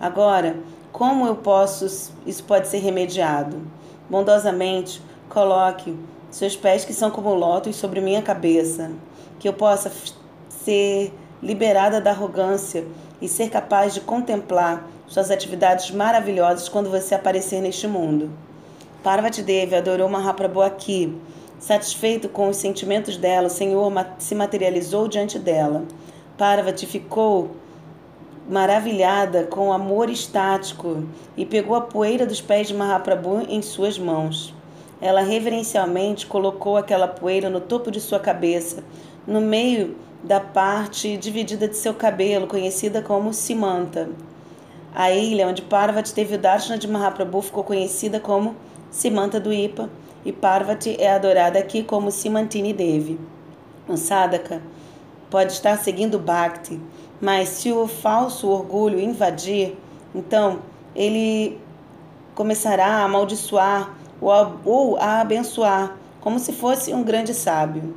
[0.00, 0.56] Agora,
[0.92, 1.84] como eu posso,
[2.26, 3.60] isso pode ser remediado?
[4.08, 5.94] Bondosamente, coloque
[6.30, 8.90] seus pés que são como lótus sobre minha cabeça,
[9.38, 9.92] que eu possa
[10.48, 11.12] ser
[11.42, 12.84] liberada da arrogância
[13.20, 18.30] e ser capaz de contemplar suas atividades maravilhosas quando você aparecer neste mundo.
[19.02, 21.16] Parvati Devi adorou Mahaprabhu aqui.
[21.58, 25.84] Satisfeito com os sentimentos dela, o Senhor se materializou diante dela.
[26.36, 27.52] Parvati ficou
[28.48, 31.04] maravilhada com o amor estático
[31.36, 34.54] e pegou a poeira dos pés de Mahaprabhu em suas mãos.
[35.00, 38.82] Ela reverencialmente colocou aquela poeira no topo de sua cabeça,
[39.26, 44.08] no meio da parte dividida de seu cabelo, conhecida como Simanta.
[44.94, 48.56] A ilha onde Parvati teve o Darshana de Mahaprabhu ficou conhecida como
[48.90, 49.90] Simanta do Ipa,
[50.24, 53.20] e Parvati é adorada aqui como Simantini Devi.
[53.88, 54.60] O sadhaka
[55.30, 56.80] pode estar seguindo Bhakti,
[57.20, 59.76] mas se o falso orgulho invadir,
[60.14, 60.60] então
[60.94, 61.60] ele
[62.34, 67.94] começará a amaldiçoar ou a abençoar, como se fosse um grande sábio.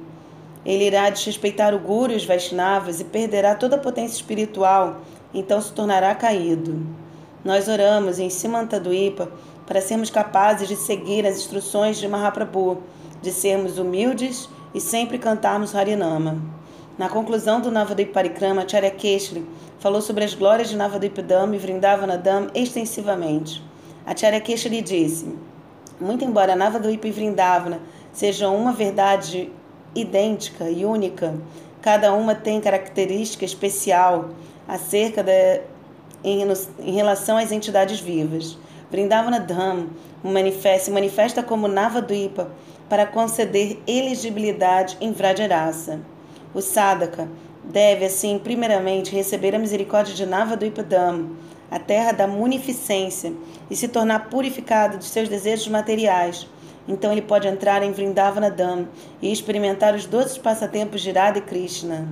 [0.66, 5.02] Ele irá desrespeitar o Guru e os Vaishnavas e perderá toda a potência espiritual,
[5.34, 6.86] então se tornará caído.
[7.44, 9.32] Nós oramos em Simantaduipa
[9.66, 12.84] para sermos capazes de seguir as instruções de Mahaprabhu,
[13.22, 16.42] de sermos humildes e sempre cantarmos Harinama.
[16.98, 19.46] Na conclusão do Navadvip Parikrama, Acharya Keshri
[19.80, 23.64] falou sobre as glórias de Navadvip Dham e Vrindavanadam extensivamente.
[24.06, 25.34] Acharya Keshri disse:
[26.02, 27.80] Muito embora Navadvip e Vrindavana
[28.12, 29.50] sejam uma verdade
[29.96, 31.36] idêntica e única,
[31.82, 34.30] cada uma tem característica especial
[34.68, 35.62] acerca da,
[36.24, 36.44] em,
[36.80, 38.58] em relação às entidades vivas.
[38.92, 39.88] Vrindavana Dham
[40.80, 42.52] se manifesta como Navadvipa
[42.90, 46.00] para conceder elegibilidade em Vrajarasa.
[46.54, 47.28] O sadhaka
[47.64, 51.30] deve, assim, primeiramente receber a misericórdia de Navadvipa Dham,
[51.70, 53.32] a terra da munificência,
[53.70, 56.48] e se tornar purificado de seus desejos materiais.
[56.90, 58.88] Então ele pode entrar em Vrindavana Dham
[59.22, 62.08] e experimentar os doces passatempos de Radha e Krishna.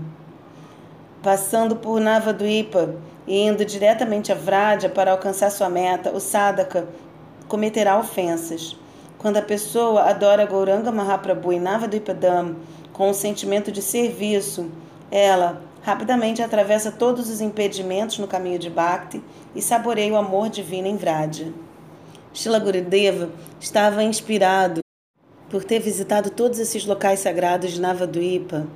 [1.24, 6.88] Passando por Navadvipa, e indo diretamente a Vraja para alcançar sua meta, o sadhaka
[7.48, 8.78] cometerá ofensas.
[9.18, 12.58] Quando a pessoa adora Gauranga Mahaprabhu e Navadvipadam
[12.94, 14.70] com o sentimento de serviço,
[15.10, 19.24] ela rapidamente atravessa todos os impedimentos no caminho de Bhakti
[19.56, 21.52] e saboreia o amor divino em Vraja.
[22.38, 24.80] Shila Gurudeva estava inspirado
[25.50, 28.68] por ter visitado todos esses locais sagrados de Navadvipa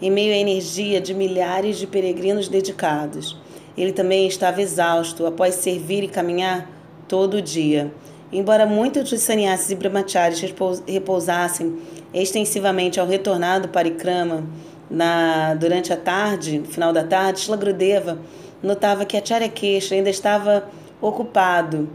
[0.00, 3.36] em meio à energia de milhares de peregrinos dedicados.
[3.76, 6.70] Ele também estava exausto após servir e caminhar
[7.06, 7.92] todo o dia.
[8.32, 10.42] Embora muitos dos sannyasis e brahmacharis
[10.88, 11.78] repousassem
[12.14, 14.46] extensivamente ao retornar do parikrama
[14.90, 18.18] na, durante a tarde, final da tarde, Shlagrudeva
[18.62, 20.70] notava que Acharya Kesha ainda estava
[21.02, 21.86] ocupado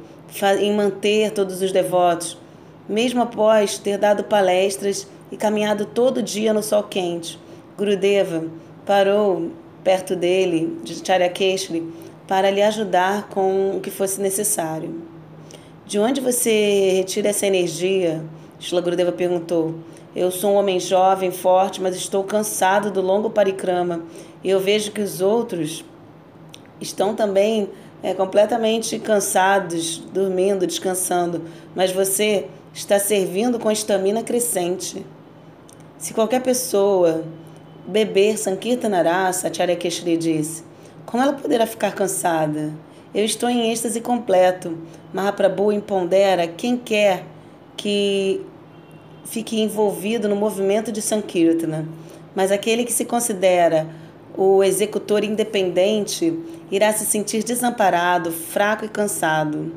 [0.59, 2.37] em manter todos os devotos,
[2.87, 7.39] mesmo após ter dado palestras e caminhado todo dia no sol quente.
[7.77, 8.45] Gurudeva
[8.85, 9.51] parou
[9.83, 11.91] perto dele, de Charyakeshri,
[12.27, 15.03] para lhe ajudar com o que fosse necessário.
[15.85, 18.23] De onde você retira essa energia?
[18.59, 19.75] Shila Gurudeva perguntou.
[20.15, 24.01] Eu sou um homem jovem, forte, mas estou cansado do longo parikrama.
[24.43, 25.85] E eu vejo que os outros
[26.79, 27.69] estão também
[28.05, 31.41] é, completamente cansados, dormindo, descansando.
[31.75, 35.03] Mas você está servindo com estamina crescente.
[35.97, 37.23] Se qualquer pessoa
[37.87, 40.63] beber Sankirtanarasa, Acharya Keshri disse,
[41.03, 42.71] como ela poderá ficar cansada?
[43.11, 44.77] Eu estou em êxtase completo.
[45.11, 47.23] Mahaprabhu impondera quem quer
[47.75, 48.39] que
[49.23, 51.87] fique envolvido no movimento de Sankirtana.
[52.35, 53.87] Mas aquele que se considera
[54.37, 56.37] o executor independente
[56.71, 59.71] irá se sentir desamparado, fraco e cansado.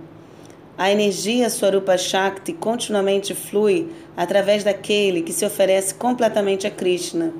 [0.77, 7.33] A energia Swarupa Shakti continuamente flui através daquele que se oferece completamente a Krishna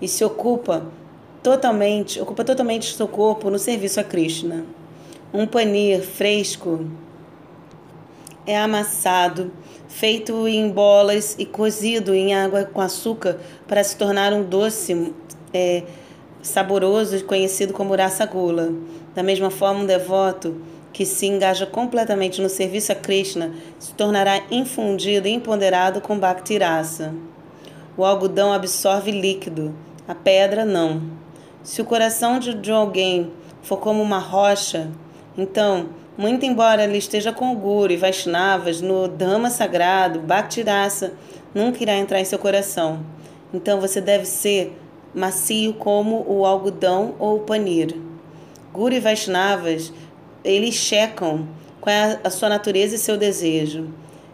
[0.00, 0.86] e se ocupa
[1.42, 4.66] totalmente, ocupa totalmente seu corpo no serviço a Krishna.
[5.32, 6.86] Um panir fresco
[8.46, 9.50] é amassado,
[9.88, 15.14] feito em bolas e cozido em água com açúcar para se tornar um doce
[15.54, 15.84] é,
[16.42, 17.94] saboroso conhecido como
[18.30, 18.72] gula.
[19.14, 20.60] Da mesma forma, um devoto
[20.92, 26.58] que se engaja completamente no serviço a Krishna se tornará infundido e empoderado com Bhakti
[26.58, 27.14] Rasa.
[27.96, 29.74] O algodão absorve líquido,
[30.06, 31.02] a pedra não.
[31.62, 33.30] Se o coração de, de alguém
[33.62, 34.90] for como uma rocha,
[35.36, 41.14] então, muito embora ele esteja com o Guru e Vaishnavas no Dhamma sagrado, Bhakti Rasa
[41.54, 43.00] nunca irá entrar em seu coração.
[43.54, 44.76] Então você deve ser
[45.14, 47.96] macio como o algodão ou o panir.
[48.72, 49.92] Guru e Vaishnavas,
[50.44, 51.46] eles checam
[51.80, 53.88] qual é a sua natureza e seu desejo.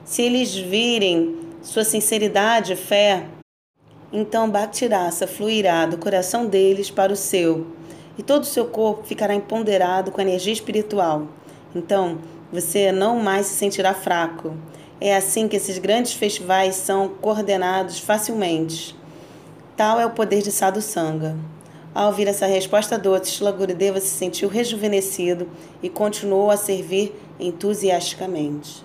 [0.05, 3.25] Se eles virem sua sinceridade e fé,
[4.13, 7.67] então Bhaktirasa fluirá do coração deles para o seu,
[8.17, 11.29] e todo o seu corpo ficará empoderado com a energia espiritual.
[11.75, 12.19] Então,
[12.51, 14.57] você não mais se sentirá fraco.
[15.01, 18.98] É assim que esses grandes festivais são coordenados facilmente.
[19.79, 21.37] Tal é o poder de Sadhu Sangha.
[21.95, 25.49] Ao ouvir essa resposta doce, Shila Gurudeva se sentiu rejuvenescido
[25.81, 28.85] e continuou a servir entusiasticamente.